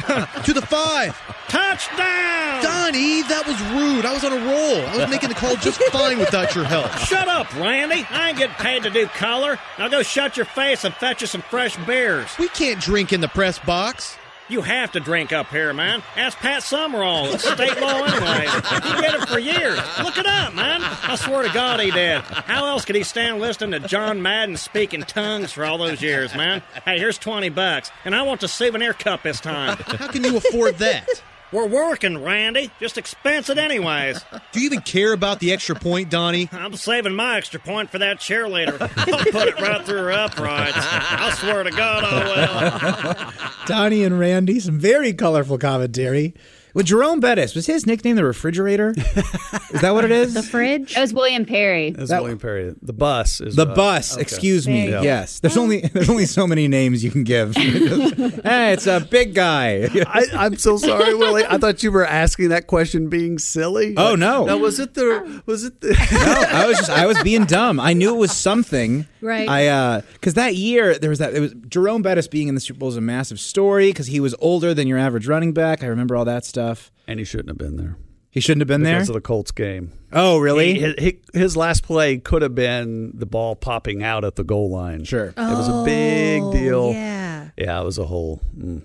to 0.45 0.53
the 0.53 0.63
5. 0.63 1.21
Touchdown! 1.49 2.63
Donnie, 2.63 3.23
that 3.23 3.45
was 3.47 3.61
rude. 3.73 4.05
I 4.05 4.13
was 4.13 4.25
on 4.25 4.33
a 4.33 4.45
roll. 4.45 4.87
I 4.87 4.97
was 4.99 5.11
making 5.11 5.29
the 5.29 5.35
call 5.35 5.57
just 5.57 5.83
fine 5.85 6.19
without 6.19 6.55
your 6.55 6.65
help. 6.65 6.91
Shut 6.99 7.29
up, 7.29 7.53
Randy. 7.55 8.07
I 8.11 8.31
ain't 8.31 8.39
getting 8.39 8.57
paid 8.57 8.83
to 8.85 8.91
do 8.91 9.07
color. 9.07 9.59
Now 9.79 9.89
go 9.89 10.03
shut 10.03 10.37
your 10.37 10.47
face 10.47 10.85
and 10.85 10.95
fetch 10.95 11.21
you 11.21 11.27
some 11.27 11.43
fresh 11.43 11.77
beers. 11.87 12.31
We 12.39 12.49
can't 12.49 12.81
drink 12.81 13.13
in 13.13 13.21
the 13.21 13.29
press 13.29 13.59
box. 13.59 14.17
You 14.49 14.61
have 14.61 14.93
to 14.93 15.01
drink 15.01 15.33
up 15.33 15.49
here, 15.49 15.73
man. 15.73 16.03
Ask 16.17 16.37
Pat 16.37 16.63
Summerall. 16.63 17.33
It's 17.33 17.45
state 17.51 17.81
law 17.81 18.03
anyway. 18.05 18.47
He 18.47 19.01
did 19.01 19.15
it 19.15 19.27
for 19.29 19.39
years. 19.39 19.79
Look 20.03 20.19
it 20.19 20.27
up, 20.27 20.55
man. 20.55 20.83
I 20.83 21.17
swear 21.17 21.45
to 21.45 21.55
God 21.55 21.81
he 21.81 21.91
did. 21.91 22.21
How 22.21 22.67
else 22.67 22.85
could 22.85 22.95
he 22.97 23.05
stand 23.05 23.41
listening 23.41 23.81
to 23.81 23.89
John 23.89 24.21
Madden 24.21 24.59
speak 24.59 24.93
in 24.93 25.01
tongues 25.03 25.51
for 25.53 25.65
all 25.65 25.79
those 25.79 26.03
years, 26.03 26.35
man? 26.35 26.63
Hey, 26.85 26.99
here's 26.99 27.17
20 27.17 27.49
bucks. 27.49 27.91
And 28.05 28.15
I 28.15 28.21
want 28.23 28.43
the 28.43 28.49
souvenir 28.49 28.93
cup 28.93 29.23
this 29.23 29.41
time. 29.41 29.79
How 29.79 30.09
can 30.09 30.23
you 30.25 30.37
afford 30.37 30.77
that? 30.77 31.09
We're 31.55 31.69
working, 31.69 32.21
Randy. 32.21 32.73
Just 32.81 32.99
expense 32.99 33.49
it 33.49 33.59
anyways. 33.59 34.25
Do 34.53 34.59
you 34.59 34.67
even 34.67 34.81
care 34.81 35.13
about 35.13 35.39
the 35.39 35.53
extra 35.53 35.77
point, 35.77 36.11
Donnie? 36.11 36.49
I'm 36.51 36.75
saving 36.75 37.15
my 37.15 37.37
extra 37.37 37.61
point 37.61 37.91
for 37.91 37.99
that 38.01 38.19
cheerleader. 38.19 38.81
I'll 38.81 39.25
put 39.25 39.47
it 39.47 39.61
right 39.61 39.87
through 39.87 39.99
her 39.99 40.11
uprights. 40.11 40.77
I 40.77 41.33
swear 41.39 41.63
to 41.63 41.71
God 41.71 42.03
I 42.03 43.31
will. 43.31 43.51
Donnie 43.67 44.03
and 44.03 44.19
Randy, 44.19 44.59
some 44.59 44.81
very 44.81 45.13
colorful 45.13 45.57
commentary. 45.57 46.35
With 46.75 46.87
Jerome 46.87 47.21
Bettis, 47.21 47.55
was 47.55 47.67
his 47.67 47.87
nickname 47.87 48.17
the 48.17 48.25
refrigerator? 48.25 48.95
is 48.97 49.81
that 49.81 49.93
what 49.95 50.05
it 50.05 50.11
is? 50.11 50.35
The 50.35 50.43
fridge? 50.43 50.95
That 50.95 51.03
was 51.03 51.15
William 51.15 51.45
Perry. 51.45 51.91
That's 51.93 52.11
That- 52.11 52.21
William 52.23 52.39
Perry. 52.41 52.75
The 52.83 52.93
bus 52.93 53.41
is 53.41 53.55
The 53.55 53.67
uh, 53.69 53.75
bus, 53.77 54.15
okay. 54.15 54.23
excuse 54.23 54.67
me. 54.67 54.91
Yeah. 54.91 55.03
Yes, 55.03 55.39
there's 55.39 55.57
only 55.57 55.83
there's 55.83 56.11
only 56.11 56.27
so 56.27 56.47
many 56.49 56.67
names 56.67 57.05
you 57.05 57.13
can 57.13 57.23
give. 57.23 57.55
hey, 57.57 58.73
it's 58.73 58.89
a 58.89 58.99
big 59.09 59.35
guy. 59.35 59.89
I, 60.07 60.27
I'm 60.35 60.57
so 60.57 60.77
sorry, 60.77 61.15
Willie. 61.15 61.45
I 61.49 61.59
thought 61.59 61.83
you 61.85 61.93
were 61.93 62.05
asking 62.05 62.49
that 62.49 62.67
question 62.67 63.09
being 63.09 63.39
silly. 63.39 63.95
Oh, 63.97 64.17
no. 64.17 64.45
No, 64.45 64.59
was 64.59 64.81
it 64.81 64.95
the 64.95 65.43
was 65.47 65.63
it 65.65 65.81
the 65.81 65.91
no, 66.13 66.59
I 66.59 66.67
was 66.67 66.79
just 66.79 66.91
I 66.91 67.07
was 67.07 67.23
being 67.23 67.45
dumb. 67.45 67.79
I 67.79 67.93
knew 67.93 68.13
it 68.15 68.19
was 68.19 68.33
something. 68.33 69.07
Right. 69.21 69.49
I 69.49 69.69
uh 69.69 70.01
because 70.15 70.35
that 70.35 70.57
year 70.57 70.99
there 70.99 71.11
was 71.11 71.21
that 71.21 71.35
it 71.35 71.41
was 71.41 71.55
Jerome 71.69 72.03
Bettis 72.03 72.27
being 72.27 72.49
in 72.49 72.55
the 72.57 72.61
Super 72.61 72.81
Bowl 72.81 72.87
was 72.89 72.97
a 72.97 73.01
massive 73.01 73.39
story 73.39 73.91
because 73.91 74.09
he 74.09 74.19
was 74.19 74.35
older 74.41 74.75
than 74.75 74.89
your 74.89 74.99
average 74.99 75.29
running 75.29 75.53
back. 75.53 75.85
I 75.85 75.87
remember 75.87 76.17
all 76.17 76.25
that 76.25 76.45
stuff. 76.45 76.64
And 77.07 77.19
he 77.19 77.25
shouldn't 77.25 77.49
have 77.49 77.59
been 77.59 77.77
there. 77.77 77.97
He 78.31 78.41
shouldn't 78.41 78.63
have 78.63 78.69
been 78.69 78.81
because 78.83 79.07
there. 79.07 79.17
of 79.17 79.23
the 79.23 79.27
Colts 79.27 79.53
game. 79.53 79.93
oh, 80.13 80.39
really? 80.39 80.75
He- 80.81 80.95
he- 81.33 81.39
his 81.39 81.57
last 81.57 81.85
play 81.85 82.19
could 82.19 82.43
have 82.43 82.55
been 82.55 83.13
the 83.15 83.27
ball 83.27 83.55
popping 83.55 84.03
out 84.03 84.25
at 84.25 84.35
the 84.35 84.43
goal 84.45 84.71
line. 84.71 85.05
Sure. 85.05 85.27
It 85.29 85.37
was 85.37 85.69
a 85.69 85.85
big 85.85 86.43
deal. 86.53 86.93
Yeah. 86.93 87.51
Yeah, 87.57 87.81
it 87.81 87.85
was 87.85 87.99
a 87.99 88.05
whole 88.07 88.41
mm, 88.59 88.83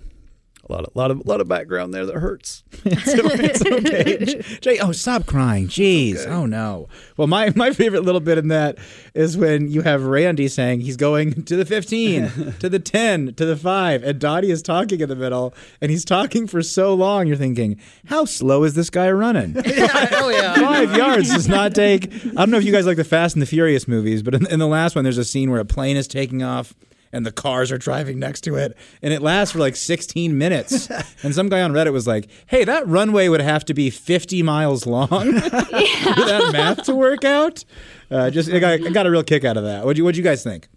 A 0.70 0.72
lot 0.72 0.84
of 0.84 0.94
lot 0.94 1.10
of 1.10 1.26
lot 1.26 1.40
of 1.40 1.48
background 1.48 1.92
there 1.92 2.06
that 2.06 2.14
hurts. 2.14 2.62
it's 2.84 3.66
okay. 3.66 4.58
Jay, 4.60 4.78
oh, 4.78 4.92
stop 4.92 5.26
crying. 5.26 5.66
Jeez. 5.66 6.26
Oh, 6.26 6.46
no. 6.46 6.88
Well, 7.16 7.26
my, 7.26 7.52
my 7.56 7.72
favorite 7.72 8.04
little 8.04 8.20
bit 8.20 8.38
in 8.38 8.48
that 8.48 8.78
is 9.12 9.36
when 9.36 9.68
you 9.68 9.82
have 9.82 10.04
Randy 10.04 10.46
saying 10.48 10.80
he's 10.80 10.96
going 10.96 11.42
to 11.44 11.56
the 11.56 11.64
15, 11.64 12.54
to 12.60 12.68
the 12.68 12.78
10, 12.78 13.34
to 13.34 13.44
the 13.44 13.56
5, 13.56 14.04
and 14.04 14.20
Donnie 14.20 14.50
is 14.50 14.62
talking 14.62 15.00
in 15.00 15.08
the 15.08 15.16
middle, 15.16 15.52
and 15.80 15.90
he's 15.90 16.04
talking 16.04 16.46
for 16.46 16.62
so 16.62 16.94
long, 16.94 17.26
you're 17.26 17.36
thinking, 17.36 17.80
how 18.06 18.24
slow 18.24 18.62
is 18.62 18.74
this 18.74 18.90
guy 18.90 19.10
running? 19.10 19.56
oh 19.56 20.30
yeah. 20.30 20.54
Five 20.54 20.96
yards 20.96 21.34
does 21.34 21.48
not 21.48 21.74
take. 21.74 22.14
I 22.14 22.28
don't 22.28 22.50
know 22.50 22.58
if 22.58 22.64
you 22.64 22.72
guys 22.72 22.86
like 22.86 22.96
the 22.96 23.04
Fast 23.04 23.34
and 23.34 23.42
the 23.42 23.46
Furious 23.46 23.88
movies, 23.88 24.22
but 24.22 24.34
in, 24.34 24.46
in 24.46 24.58
the 24.60 24.68
last 24.68 24.94
one, 24.94 25.04
there's 25.04 25.18
a 25.18 25.24
scene 25.24 25.50
where 25.50 25.60
a 25.60 25.64
plane 25.64 25.96
is 25.96 26.06
taking 26.06 26.42
off 26.42 26.74
and 27.12 27.26
the 27.26 27.32
cars 27.32 27.72
are 27.72 27.78
driving 27.78 28.18
next 28.18 28.42
to 28.42 28.56
it, 28.56 28.76
and 29.02 29.12
it 29.12 29.22
lasts 29.22 29.52
for 29.52 29.58
like 29.58 29.76
16 29.76 30.36
minutes. 30.36 30.88
and 31.22 31.34
some 31.34 31.48
guy 31.48 31.62
on 31.62 31.72
Reddit 31.72 31.92
was 31.92 32.06
like, 32.06 32.28
"Hey, 32.46 32.64
that 32.64 32.86
runway 32.86 33.28
would 33.28 33.40
have 33.40 33.64
to 33.66 33.74
be 33.74 33.90
50 33.90 34.42
miles 34.42 34.86
long 34.86 35.08
for 35.08 35.50
that 35.50 36.50
math 36.52 36.84
to 36.84 36.94
work 36.94 37.24
out." 37.24 37.64
Uh, 38.10 38.30
just 38.30 38.50
I 38.50 38.58
got, 38.58 38.72
I 38.86 38.90
got 38.90 39.06
a 39.06 39.10
real 39.10 39.24
kick 39.24 39.44
out 39.44 39.56
of 39.56 39.64
that. 39.64 39.84
What 39.84 39.96
you 39.96 40.04
what 40.04 40.16
you 40.16 40.22
guys 40.22 40.42
think? 40.42 40.68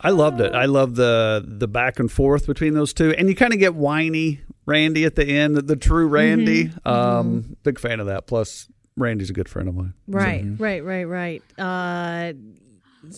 I 0.00 0.10
loved 0.10 0.40
it. 0.40 0.52
I 0.54 0.64
love 0.64 0.96
the 0.96 1.44
the 1.46 1.68
back 1.68 1.98
and 1.98 2.10
forth 2.10 2.46
between 2.46 2.74
those 2.74 2.92
two, 2.92 3.12
and 3.12 3.28
you 3.28 3.36
kind 3.36 3.52
of 3.52 3.58
get 3.58 3.74
whiny 3.74 4.40
Randy 4.66 5.04
at 5.04 5.16
the 5.16 5.24
end, 5.24 5.56
the, 5.56 5.62
the 5.62 5.76
true 5.76 6.06
Randy. 6.08 6.66
Mm-hmm. 6.66 6.88
Um, 6.88 7.56
Big 7.62 7.78
fan 7.78 8.00
of 8.00 8.06
that. 8.06 8.26
Plus, 8.26 8.68
Randy's 8.96 9.30
a 9.30 9.32
good 9.32 9.48
friend 9.48 9.68
of 9.68 9.74
mine. 9.74 9.94
Right, 10.06 10.44
right, 10.58 10.84
right, 10.84 11.04
right. 11.04 11.42
Uh, 11.58 12.32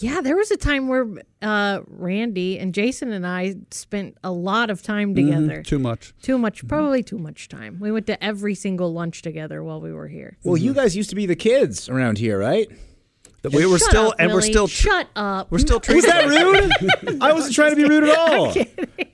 yeah, 0.01 0.20
there 0.20 0.37
was 0.37 0.51
a 0.51 0.57
time 0.57 0.88
where 0.88 1.07
uh, 1.42 1.81
Randy 1.87 2.59
and 2.59 2.73
Jason 2.75 3.12
and 3.12 3.27
I 3.27 3.57
spent 3.70 4.16
a 4.25 4.31
lot 4.33 4.70
of 4.70 4.83
time 4.83 5.14
together. 5.14 5.61
Mhm, 5.61 5.64
Too 5.66 5.79
much. 5.79 6.14
Too 6.23 6.38
much, 6.38 6.66
probably 6.66 7.03
too 7.03 7.18
much 7.18 7.49
time. 7.49 7.79
We 7.81 7.92
went 7.92 8.07
to 8.07 8.23
every 8.23 8.55
single 8.55 8.92
lunch 8.92 9.23
together 9.23 9.62
while 9.62 9.81
we 9.81 9.92
were 9.92 10.09
here. 10.09 10.37
Well, 10.42 10.57
you 10.57 10.75
guys 10.75 10.97
used 10.97 11.11
to 11.11 11.16
be 11.16 11.27
the 11.27 11.37
kids 11.37 11.88
around 11.88 12.18
here, 12.18 12.38
right? 12.38 12.68
That 13.45 13.53
we 13.53 13.67
were 13.67 13.79
Shut 13.79 13.91
still, 13.91 14.07
up, 14.09 14.15
and 14.19 14.31
we're 14.31 14.37
Willie. 14.39 14.51
still, 14.53 14.67
shut 14.67 15.07
up. 15.15 15.51
we're 15.53 15.59
still. 15.59 15.79
Was 15.89 16.05
that 16.07 16.27
rude? 16.27 17.23
I 17.23 17.35
wasn't 17.35 17.55
trying 17.55 17.71
to 17.71 17.77
be 17.77 17.85
rude 17.85 18.05
at 18.05 18.19
all. 18.19 18.49
Uh, 18.49 18.55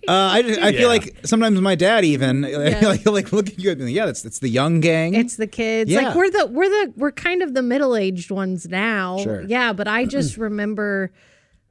I, 0.09 0.39
I 0.39 0.41
Yeah. 0.69 0.71
feel 0.79 0.89
like 0.89 1.17
sometimes 1.27 1.61
my 1.61 1.75
dad 1.75 2.05
even 2.05 2.43
like, 2.83 3.05
like 3.07 3.33
look 3.33 3.49
at 3.49 3.59
you 3.59 3.73
and 3.73 3.81
like, 3.85 3.93
yeah, 3.93 4.07
that's 4.07 4.25
it's 4.25 4.39
the 4.39 4.49
young 4.49 4.79
gang. 4.79 5.15
It's 5.15 5.35
the 5.35 5.49
kids. 5.49 5.91
Yeah. 5.91 6.03
Like 6.03 6.15
we're 6.15 6.31
the 6.31 6.47
we're 6.47 6.69
the 6.69 6.93
we're 6.97 7.11
kind 7.11 7.43
of 7.43 7.55
the 7.55 7.63
middle 7.63 7.97
aged 7.97 8.31
ones 8.31 8.69
now. 8.69 9.19
Sure. 9.19 9.43
Yeah, 9.43 9.73
but 9.73 9.89
I 9.89 10.05
just 10.07 10.37
remember 10.37 11.11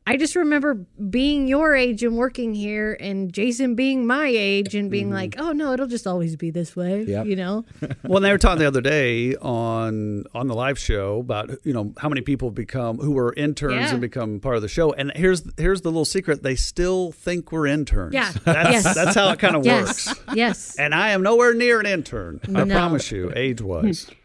I 0.10 0.18
just 0.18 0.36
remember 0.36 0.74
being 0.74 1.48
your 1.48 1.76
age 1.76 2.02
and 2.02 2.18
working 2.18 2.56
here 2.56 2.98
and 3.00 3.32
Jason 3.32 3.76
being 3.76 4.08
my 4.08 4.26
age 4.26 4.74
and 4.74 4.90
being 4.90 5.06
mm-hmm. 5.06 5.14
like, 5.14 5.36
Oh 5.38 5.52
no, 5.52 5.72
it'll 5.72 5.86
just 5.86 6.08
always 6.08 6.36
be 6.36 6.50
this 6.50 6.76
way. 6.76 7.04
Yep. 7.04 7.28
You 7.28 7.36
know? 7.36 7.66
well, 8.04 8.20
they 8.20 8.32
were 8.32 8.40
talking 8.40 8.58
the 8.58 8.66
other 8.66 8.82
day 8.82 9.36
on 9.36 10.24
on 10.34 10.48
the 10.48 10.56
live 10.56 10.80
show 10.80 11.20
about 11.20 11.52
you 11.64 11.74
know 11.74 11.94
how 12.00 12.10
many 12.10 12.22
people 12.22 12.50
become 12.50 12.98
who 12.98 13.12
were 13.12 13.36
interns 13.38 13.76
Yeah. 13.76 13.92
and 13.92 14.02
become 14.02 14.40
part 14.40 14.56
of 14.56 14.64
the 14.64 14.68
show. 14.68 14.92
And 14.94 15.12
here's 15.16 15.44
here's 15.58 15.82
the 15.82 15.90
little 15.90 16.06
secret: 16.06 16.42
they 16.42 16.56
still 16.56 17.12
think 17.12 17.52
we're 17.52 17.68
interns. 17.68 18.16
Yeah. 18.16 18.32
that's, 18.46 18.72
Yes. 18.72 18.96
that's 18.96 19.14
how 19.14 19.30
it 19.30 19.38
kind 19.38 19.56
of 19.56 19.64
Yes. 19.64 20.08
works. 20.08 20.22
Yes. 20.34 20.76
And 20.78 20.96
I 20.96 21.10
am 21.10 21.22
nowhere 21.22 21.54
near 21.54 21.80
an 21.80 21.86
intern. 21.86 22.40
I 22.56 22.66
promise 22.66 23.12
you, 23.12 23.32
age 23.36 23.62
wise. 23.62 24.10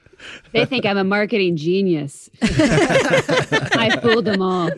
They 0.53 0.65
think 0.65 0.87
I'm 0.87 0.97
a 0.97 1.05
marketing 1.05 1.57
genius. 1.57 2.31
I 2.43 3.99
fooled 4.03 4.25
them 4.25 4.41
all. 4.43 4.71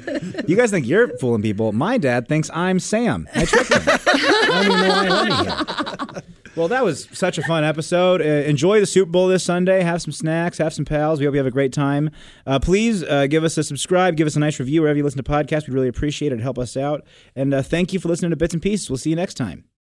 You 0.47 0.57
guys 0.57 0.71
think 0.71 0.87
you're 0.87 1.17
fooling 1.19 1.43
people. 1.43 1.73
My 1.73 1.99
dad 1.99 2.29
thinks 2.29 2.51
I'm 2.53 2.81
Sam. 2.81 3.29
I 3.35 3.45
tricked 3.45 3.73
him. 3.73 3.83
I 3.87 4.47
don't 4.51 4.67
even 4.67 4.79
know 4.81 4.89
why 4.89 5.07
I 5.07 6.13
let. 6.15 6.25
Well, 6.57 6.69
that 6.69 6.83
was 6.83 7.07
such 7.13 7.37
a 7.37 7.43
fun 7.43 7.65
episode. 7.65 8.23
Uh, 8.23 8.25
enjoy 8.25 8.81
the 8.81 8.87
Super 8.87 9.11
Bowl 9.11 9.29
this 9.29 9.45
Sunday. 9.45 9.83
Have 9.83 10.01
some 10.01 10.13
snacks. 10.13 10.57
Have 10.57 10.73
some 10.73 10.87
pals. 10.87 11.19
We 11.19 11.27
hope 11.27 11.35
you 11.35 11.39
have 11.39 11.47
a 11.47 11.51
great 11.51 11.75
time. 11.75 12.11
Uh, 12.47 12.59
please 12.59 13.03
uh, 13.03 13.27
give 13.27 13.45
us 13.45 13.59
a 13.59 13.63
subscribe. 13.63 14.17
Give 14.17 14.27
us 14.27 14.37
a 14.37 14.41
nice 14.41 14.59
review 14.59 14.81
wherever 14.81 14.97
you 14.97 15.05
listen 15.05 15.23
to 15.23 15.31
podcasts. 15.31 15.67
We'd 15.69 15.75
really 15.75 15.89
appreciate 15.89 16.33
it. 16.33 16.41
Help 16.41 16.59
us 16.59 16.75
out. 16.75 17.05
And 17.35 17.53
uh, 17.53 17.61
thank 17.61 17.93
you 17.93 18.01
for 18.01 18.09
listening 18.09 18.31
to 18.31 18.37
Bits 18.37 18.55
and 18.55 18.63
Pieces. 18.63 18.89
We'll 18.89 18.97
see 18.97 19.11
you 19.11 19.17
next 19.17 19.35
time. 19.35 19.65